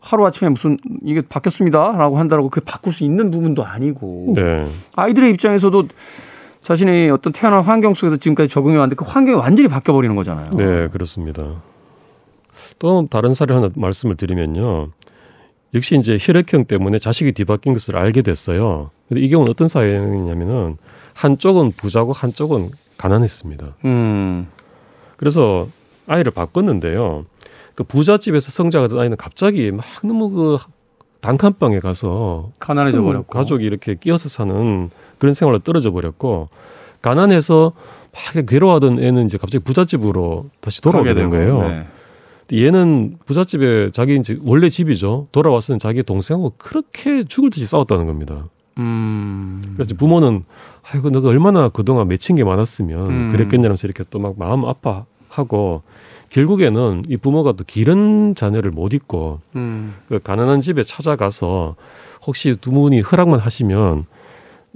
하루 0.00 0.26
아침에 0.26 0.50
무슨 0.50 0.76
이게 1.02 1.22
바뀌었습니다라고 1.22 2.18
한다라고 2.18 2.50
그게 2.50 2.62
바꿀 2.62 2.92
수 2.92 3.04
있는 3.04 3.30
부분도 3.30 3.64
아니고 3.64 4.34
네. 4.36 4.68
아이들의 4.96 5.30
입장에서도 5.30 5.88
자신의 6.60 7.10
어떤 7.10 7.32
태어난 7.32 7.62
환경 7.62 7.94
속에서 7.94 8.18
지금까지 8.18 8.50
적응해 8.50 8.76
왔는데 8.76 8.96
그 8.96 9.06
환경이 9.06 9.38
완전히 9.38 9.70
바뀌어 9.70 9.94
버리는 9.94 10.14
거잖아요. 10.14 10.50
네, 10.50 10.88
그렇습니다. 10.88 11.62
또 12.78 13.06
다른 13.08 13.32
사례 13.32 13.54
하나 13.54 13.70
말씀을 13.74 14.16
드리면요. 14.16 14.88
역시 15.72 15.96
이제 15.96 16.18
혈액형 16.20 16.66
때문에 16.66 16.98
자식이 16.98 17.32
뒤바뀐 17.32 17.72
것을 17.72 17.96
알게 17.96 18.20
됐어요. 18.20 18.90
근데 19.08 19.22
이 19.22 19.30
경우는 19.30 19.50
어떤 19.50 19.68
사연이냐면은 19.68 20.76
한쪽은 21.14 21.72
부자고 21.78 22.12
한쪽은 22.12 22.72
가난했습니다. 22.98 23.76
음. 23.86 24.48
그래서 25.16 25.66
아이를 26.10 26.32
바꿨는데요. 26.32 27.24
그 27.74 27.84
부잣집에서 27.84 28.50
성장하던 28.50 28.98
아이는 28.98 29.16
갑자기 29.16 29.70
막 29.70 29.84
너무 30.02 30.30
그 30.30 30.58
단칸방에 31.20 31.78
가서 31.80 32.50
가난해져 32.58 33.02
버렸고 33.02 33.26
가족이 33.26 33.64
이렇게 33.64 33.94
끼어서 33.94 34.28
사는 34.28 34.90
그런 35.18 35.34
생활로 35.34 35.58
떨어져 35.60 35.90
버렸고 35.92 36.48
가난해서 37.02 37.72
막 38.12 38.46
괴로워하던 38.46 39.02
애는 39.02 39.26
이제 39.26 39.38
갑자기 39.38 39.62
부잣집으로 39.64 40.46
다시 40.60 40.82
돌아오게 40.82 41.14
된 41.14 41.30
거예요. 41.30 41.68
네. 41.68 41.86
얘는 42.52 43.18
부잣집에 43.26 43.90
자기 43.92 44.16
이제 44.16 44.36
원래 44.42 44.68
집이죠. 44.68 45.28
돌아왔을 45.30 45.76
때 45.76 45.78
자기 45.78 46.02
동생하고 46.02 46.54
그렇게 46.58 47.22
죽을 47.22 47.50
듯이 47.50 47.66
싸웠다는 47.66 48.06
겁니다. 48.06 48.48
음. 48.78 49.62
그래서 49.76 49.94
부모는 49.94 50.44
아이고 50.90 51.10
너가 51.10 51.28
얼마나 51.28 51.68
그동안 51.68 52.08
맺힌 52.08 52.34
게 52.34 52.42
많았으면 52.44 53.10
음. 53.10 53.30
그랬겠냐면서 53.30 53.86
이렇게 53.86 54.02
또 54.10 54.18
막 54.18 54.34
마음 54.36 54.64
아파 54.64 55.04
하고 55.30 55.82
결국에는 56.28 57.04
이 57.08 57.16
부모가 57.16 57.52
또 57.52 57.64
기른 57.66 58.34
자녀를 58.34 58.70
못 58.70 58.92
잊고 58.92 59.40
음. 59.56 59.94
그 60.08 60.18
가난한 60.20 60.60
집에 60.60 60.82
찾아가서 60.82 61.76
혹시 62.26 62.54
두 62.60 62.70
분이 62.70 63.00
허락만 63.00 63.40
하시면 63.40 64.04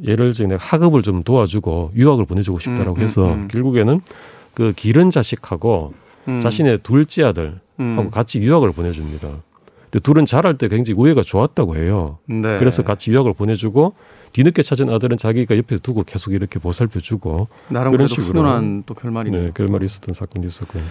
예를 0.02 0.32
들어 0.34 0.48
내가 0.48 0.64
학업을 0.64 1.02
좀 1.02 1.22
도와주고 1.22 1.92
유학을 1.94 2.24
보내주고 2.24 2.58
싶다라고 2.58 2.96
음, 2.96 2.98
음 2.98 3.02
해서 3.02 3.26
음, 3.26 3.48
결국에는 3.48 4.00
그 4.54 4.72
기른 4.74 5.10
자식하고 5.10 5.94
음. 6.26 6.40
자신의 6.40 6.78
둘째 6.82 7.24
아들하고 7.24 7.60
음. 7.80 8.10
같이 8.10 8.40
유학을 8.40 8.72
보내줍니다. 8.72 9.28
근데 9.90 9.98
둘은 10.02 10.26
자랄 10.26 10.58
때 10.58 10.66
굉장히 10.66 10.98
우애가 10.98 11.22
좋았다고 11.22 11.76
해요. 11.76 12.18
네. 12.26 12.58
그래서 12.58 12.82
같이 12.82 13.12
유학을 13.12 13.34
보내주고 13.34 13.94
뒤늦게 14.34 14.62
찾은 14.62 14.90
아들은 14.90 15.16
자기가 15.16 15.56
옆에 15.56 15.78
두고 15.78 16.02
계속 16.02 16.32
이렇게 16.34 16.58
보살펴주고 16.58 17.48
나름 17.68 17.92
그런 17.92 18.08
식으로 18.08 18.40
훈훈한 18.40 18.82
또 18.84 18.94
결말이 18.94 19.30
네, 19.30 19.52
결말이 19.54 19.86
있었던 19.86 20.12
사건도 20.12 20.46
있었고요. 20.48 20.82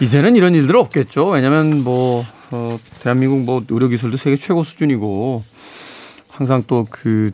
이제는 0.00 0.36
이런 0.36 0.54
일들 0.54 0.76
없겠죠. 0.76 1.30
왜냐하면 1.30 1.82
뭐 1.82 2.24
어, 2.52 2.78
대한민국 3.02 3.40
뭐 3.40 3.64
의료 3.68 3.88
기술도 3.88 4.16
세계 4.16 4.36
최고 4.36 4.62
수준이고 4.62 5.42
항상 6.30 6.62
또 6.66 6.86
그 6.88 7.32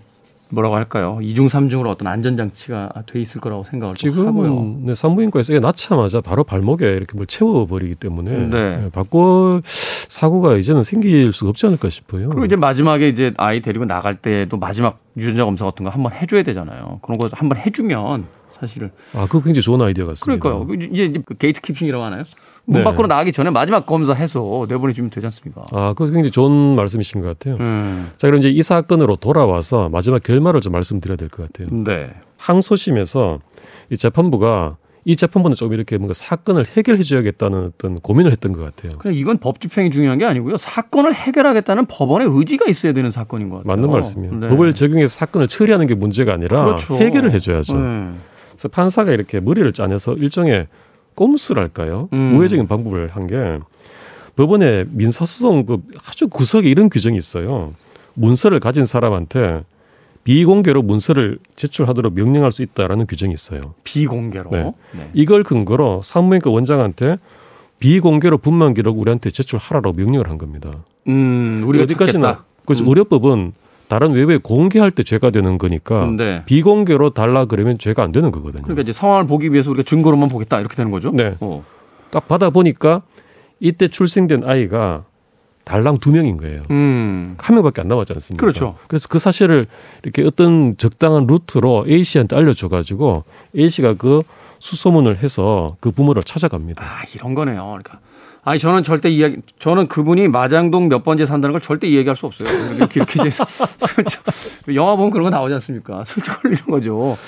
뭐라고 0.51 0.77
할까요? 0.77 1.19
이중 1.23 1.49
삼중으로 1.49 1.91
어떤 1.91 2.09
안전 2.09 2.37
장치가 2.37 2.93
돼 3.07 3.21
있을 3.21 3.41
거라고 3.41 3.65
생각을 3.65 3.95
하고요. 4.03 4.81
네, 4.83 4.95
산부인과에서 4.95 5.55
애 5.55 5.61
낳자마자 5.61 6.21
바로 6.21 6.45
발목에 6.45 6.87
이렇게 6.87 7.15
뭘 7.15 7.27
채워 7.27 7.67
버리기 7.67 7.95
때문에 7.97 8.31
네. 8.49 8.77
네, 8.77 8.91
바꿔 8.91 9.63
사고가 9.65 10.57
이제는 10.57 10.83
생길 10.83 11.33
수가 11.33 11.51
없지 11.51 11.67
않을까 11.67 11.89
싶어요. 11.91 12.29
그리고 12.31 12.45
이제 12.45 12.57
마지막에 12.57 13.09
이제 13.09 13.33
아이 13.37 13.61
데리고 13.61 13.85
나갈 13.85 14.17
때도 14.17 14.57
마지막 14.57 14.99
유전자 15.17 15.45
검사 15.45 15.65
같은 15.65 15.85
거 15.85 15.91
한번 15.91 16.13
해 16.13 16.27
줘야 16.27 16.43
되잖아요. 16.43 16.99
그런 17.03 17.19
거 17.19 17.29
한번 17.33 17.59
해 17.59 17.71
주면 17.71 18.27
사실은 18.53 18.91
아, 19.15 19.27
그거 19.27 19.43
굉장히 19.43 19.63
좋은 19.63 19.81
아이디어 19.81 20.07
같습니다. 20.07 20.43
그러니까요. 20.43 20.67
그 20.67 20.75
이제 20.93 21.13
그 21.25 21.35
gate 21.35 21.61
keeping이라고 21.61 22.03
하나요? 22.05 22.25
문 22.67 22.79
네. 22.81 22.85
밖으로 22.85 23.07
나가기 23.09 23.33
전에 23.33 23.51
마지막 23.51 23.87
검사해서 23.87 24.67
내보내주면 24.69 25.11
되지 25.11 25.27
않습니까? 25.27 25.65
아, 25.73 25.89
그거 25.95 26.07
굉장히 26.07 26.31
좋은 26.31 26.77
말씀이신 26.77 27.21
것 27.21 27.27
같아요. 27.29 27.57
음. 27.61 28.11
자, 28.17 28.27
그럼 28.29 28.39
이제 28.39 28.49
이 28.51 28.63
사건으로 28.63 29.17
돌아와서 29.17 29.89
마지막 29.89 30.23
결말을 30.23 30.61
좀 30.61 30.73
말씀드려야 30.73 31.17
될 31.17 31.29
것 31.29 31.51
같아요. 31.53 31.69
네. 31.85 32.11
항소심에서 32.37 33.39
이 33.91 33.97
재판부가 33.97 34.77
이 35.07 35.17
재판부는 35.17 35.55
좀 35.57 35.73
이렇게 35.73 35.97
뭔가 35.97 36.13
사건을 36.13 36.67
해결해 36.67 37.03
줘야겠다는 37.03 37.73
어떤 37.75 37.95
고민을 38.01 38.31
했던 38.33 38.53
것 38.53 38.63
같아요. 38.63 38.99
그냥 38.99 39.17
이건 39.17 39.39
법 39.39 39.61
집행이 39.61 39.91
중요한 39.91 40.19
게 40.19 40.27
아니고요. 40.27 40.59
사건을 40.59 41.15
해결하겠다는 41.15 41.87
법원의 41.87 42.29
의지가 42.31 42.67
있어야 42.69 42.93
되는 42.93 43.11
사건인 43.11 43.49
것 43.49 43.59
같아요. 43.59 43.75
맞는 43.77 43.91
말씀이에요. 43.91 44.35
네. 44.35 44.49
법을 44.49 44.75
적용해서 44.75 45.09
사건을 45.09 45.49
처리하는 45.49 45.87
게 45.87 45.95
문제가 45.95 46.35
아니라 46.35 46.65
그렇죠. 46.67 46.97
해결을 46.97 47.33
해줘야죠. 47.33 47.75
네. 47.79 48.11
그래서 48.53 48.69
판사가 48.69 49.11
이렇게 49.13 49.41
머리를 49.41 49.73
짜내서 49.73 50.15
일종의 50.15 50.67
꼼수랄까요? 51.25 52.09
음. 52.13 52.37
우회적인 52.37 52.67
방법을 52.67 53.09
한 53.09 53.27
게 53.27 53.59
법원의 54.37 54.87
민사소송법 54.91 55.83
아주 56.09 56.29
구석에 56.29 56.69
이런 56.71 56.89
규정이 56.89 57.19
있어요. 57.19 57.75
문서를 58.15 58.59
가진 58.59 58.87
사람한테 58.87 59.65
비공개로 60.25 60.83
문서를 60.83 61.39
제출하도록 61.57 62.15
명령할 62.15 62.51
수 62.53 62.63
있다라는 62.63 63.07
규정이 63.07 63.35
있어요. 63.35 63.75
비공개로. 63.85 64.51
네. 64.51 64.73
네. 64.93 65.11
이걸 65.13 65.43
근거로 65.43 66.01
산부인과 66.03 66.51
원장한테 66.51 67.19
비공개로 67.81 68.39
분만 68.39 68.73
기록 68.75 68.99
우리한테 68.99 69.31
제출하라고 69.31 69.93
명령을 69.93 70.31
한 70.31 70.39
겁니다. 70.39 70.71
음, 71.09 71.63
우리가 71.67 71.85
어디까지나. 71.85 72.45
그렇죠. 72.65 72.85
음. 72.85 72.89
의료법은 72.89 73.53
다른 73.91 74.13
외부에 74.13 74.37
공개할 74.37 74.93
때 74.93 75.03
죄가 75.03 75.31
되는 75.31 75.59
거니까 75.59 76.09
네. 76.17 76.45
비공개로 76.47 77.11
달라 77.11 77.47
그러면 77.47 77.77
죄가 77.77 78.05
안 78.05 78.13
되는 78.13 78.31
거거든요. 78.31 78.63
그러니까 78.63 78.83
이제 78.83 78.93
상황을 78.93 79.27
보기 79.27 79.53
위해서 79.53 79.69
우리가 79.73 79.83
증거로만 79.83 80.29
보겠다 80.29 80.61
이렇게 80.61 80.77
되는 80.77 80.93
거죠. 80.93 81.11
네. 81.11 81.35
어. 81.41 81.65
딱 82.13 82.29
받아 82.29 82.51
보니까 82.51 83.03
이때 83.59 83.89
출생된 83.89 84.45
아이가 84.45 85.07
달랑 85.65 85.99
두 85.99 86.13
명인 86.13 86.37
거예요. 86.37 86.63
음. 86.71 87.35
한 87.39 87.57
명밖에 87.57 87.81
안 87.81 87.89
남았지 87.89 88.13
않습니까? 88.13 88.41
그렇죠. 88.41 88.77
그래서 88.87 89.09
그 89.09 89.19
사실을 89.19 89.67
이렇게 90.05 90.23
어떤 90.23 90.77
적당한 90.77 91.27
루트로 91.27 91.87
A 91.89 92.05
씨한테 92.05 92.37
알려줘 92.37 92.69
가지고 92.69 93.25
A 93.59 93.71
씨가 93.71 93.95
그 93.95 94.23
수소문을 94.61 95.19
해서 95.19 95.67
그 95.81 95.91
부모를 95.91 96.23
찾아갑니다. 96.23 96.83
아, 96.85 97.03
이런 97.15 97.35
거네요. 97.35 97.65
그러니까. 97.65 97.99
아니, 98.43 98.59
저는 98.59 98.85
절대 98.85 99.11
이야기, 99.11 99.39
저는 99.59 99.89
그분이 99.89 100.29
마장동 100.29 100.89
몇 100.89 101.03
번째 101.03 101.27
산다는 101.27 101.53
걸 101.53 101.61
절대 101.61 101.89
이야기할 101.89 102.17
수 102.17 102.27
없어요. 102.27 102.49
이렇게, 102.75 103.01
이렇게 103.01 103.23
해서 103.23 103.45
슬쩍, 103.77 104.23
영화 104.75 104.97
보면 104.97 105.11
그런 105.11 105.25
거 105.25 105.31
나오지 105.31 105.53
않습니까? 105.55 106.05
슬쩍 106.05 106.41
걸리는 106.43 106.65
거죠. 106.65 107.19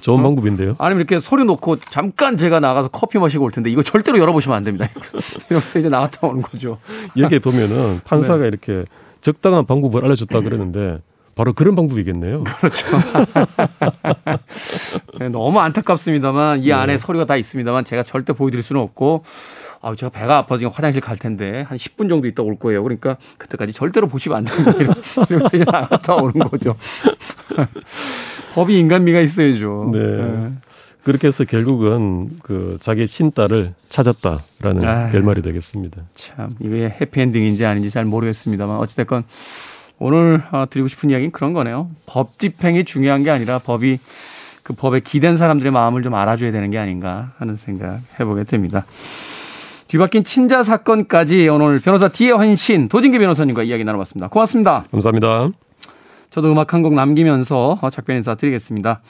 좋은 0.00 0.20
어? 0.20 0.22
방법인데요. 0.22 0.76
아니면 0.78 1.00
이렇게 1.00 1.20
소리 1.20 1.44
놓고 1.44 1.76
잠깐 1.90 2.36
제가 2.36 2.58
나가서 2.60 2.88
커피 2.88 3.18
마시고 3.18 3.44
올 3.44 3.50
텐데 3.52 3.70
이거 3.70 3.82
절대로 3.82 4.18
열어보시면 4.18 4.56
안 4.56 4.64
됩니다. 4.64 4.88
이러면서 5.48 5.78
이제 5.78 5.88
나갔다 5.88 6.26
오는 6.26 6.42
거죠. 6.42 6.78
여기에 7.16 7.38
보면은 7.38 8.00
판사가 8.04 8.38
네. 8.38 8.48
이렇게 8.48 8.84
적당한 9.20 9.64
방법을 9.64 10.04
알려줬다 10.04 10.40
그러는데 10.42 10.98
바로 11.34 11.52
그런 11.52 11.74
방법이겠네요. 11.74 12.44
그렇죠. 12.60 12.86
네, 15.18 15.28
너무 15.28 15.60
안타깝습니다만 15.60 16.62
이 16.62 16.72
안에 16.72 16.98
서류가 16.98 17.24
다 17.26 17.36
있습니다만 17.36 17.84
제가 17.84 18.02
절대 18.02 18.32
보여드릴 18.32 18.62
수는 18.62 18.80
없고 18.82 19.24
아, 19.80 19.94
제가 19.94 20.10
배가 20.10 20.38
아파서 20.38 20.58
지금 20.58 20.70
화장실 20.72 21.00
갈 21.00 21.16
텐데 21.16 21.62
한 21.66 21.76
10분 21.76 22.08
정도 22.08 22.28
있다 22.28 22.42
올 22.42 22.56
거예요. 22.58 22.82
그러니까 22.82 23.16
그때까지 23.38 23.72
절대로 23.72 24.06
보시면 24.06 24.38
안 24.38 24.44
됩니다. 24.44 24.72
이러면서 25.28 25.56
이제 25.56 25.64
나갔다 25.64 26.14
오는 26.16 26.32
거죠. 26.48 26.76
법이 28.54 28.78
인간미가 28.78 29.20
있어야죠. 29.20 29.90
네. 29.92 30.48
그렇게 31.02 31.26
해서 31.26 31.44
결국은 31.44 32.30
그 32.44 32.78
자기 32.80 33.08
친딸을 33.08 33.74
찾았다라는 33.88 34.84
아유. 34.84 35.10
결말이 35.10 35.42
되겠습니다. 35.42 36.00
참 36.14 36.54
이게 36.60 36.94
해피엔딩인지 37.00 37.64
아닌지 37.66 37.90
잘 37.90 38.04
모르겠습니다만 38.04 38.76
어찌됐건 38.76 39.24
오늘 40.02 40.42
어, 40.50 40.66
드리고 40.68 40.88
싶은 40.88 41.10
이야기는 41.10 41.30
그런 41.32 41.52
거네요. 41.52 41.88
법 42.06 42.38
집행이 42.38 42.84
중요한 42.84 43.22
게 43.22 43.30
아니라 43.30 43.58
법이 43.58 43.98
그 44.62 44.74
법에 44.74 45.00
기댄 45.00 45.36
사람들의 45.36 45.72
마음을 45.72 46.02
좀 46.02 46.14
알아줘야 46.14 46.52
되는 46.52 46.70
게 46.70 46.78
아닌가 46.78 47.32
하는 47.38 47.54
생각 47.54 48.00
해보게 48.18 48.44
됩니다. 48.44 48.84
뒤바뀐 49.88 50.24
친자 50.24 50.62
사건까지 50.62 51.48
오늘 51.48 51.80
변호사 51.80 52.08
디에헌신 52.08 52.88
도진기 52.88 53.18
변호사님과 53.18 53.62
이야기 53.64 53.84
나눠봤습니다. 53.84 54.28
고맙습니다. 54.28 54.84
감사합니다. 54.90 55.50
저도 56.30 56.50
음악 56.50 56.72
한 56.72 56.82
곡 56.82 56.94
남기면서 56.94 57.78
작별 57.92 58.16
인사 58.16 58.34
드리겠습니다. 58.34 59.02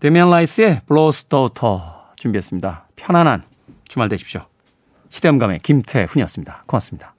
데미안 0.00 0.30
라이스의 0.30 0.82
블로스 0.86 1.24
더터 1.26 1.82
준비했습니다. 2.16 2.88
편안한 2.96 3.42
주말 3.88 4.08
되십시오. 4.08 4.42
시대음감의 5.10 5.60
김태훈이었습니다. 5.60 6.64
고맙습니다. 6.66 7.15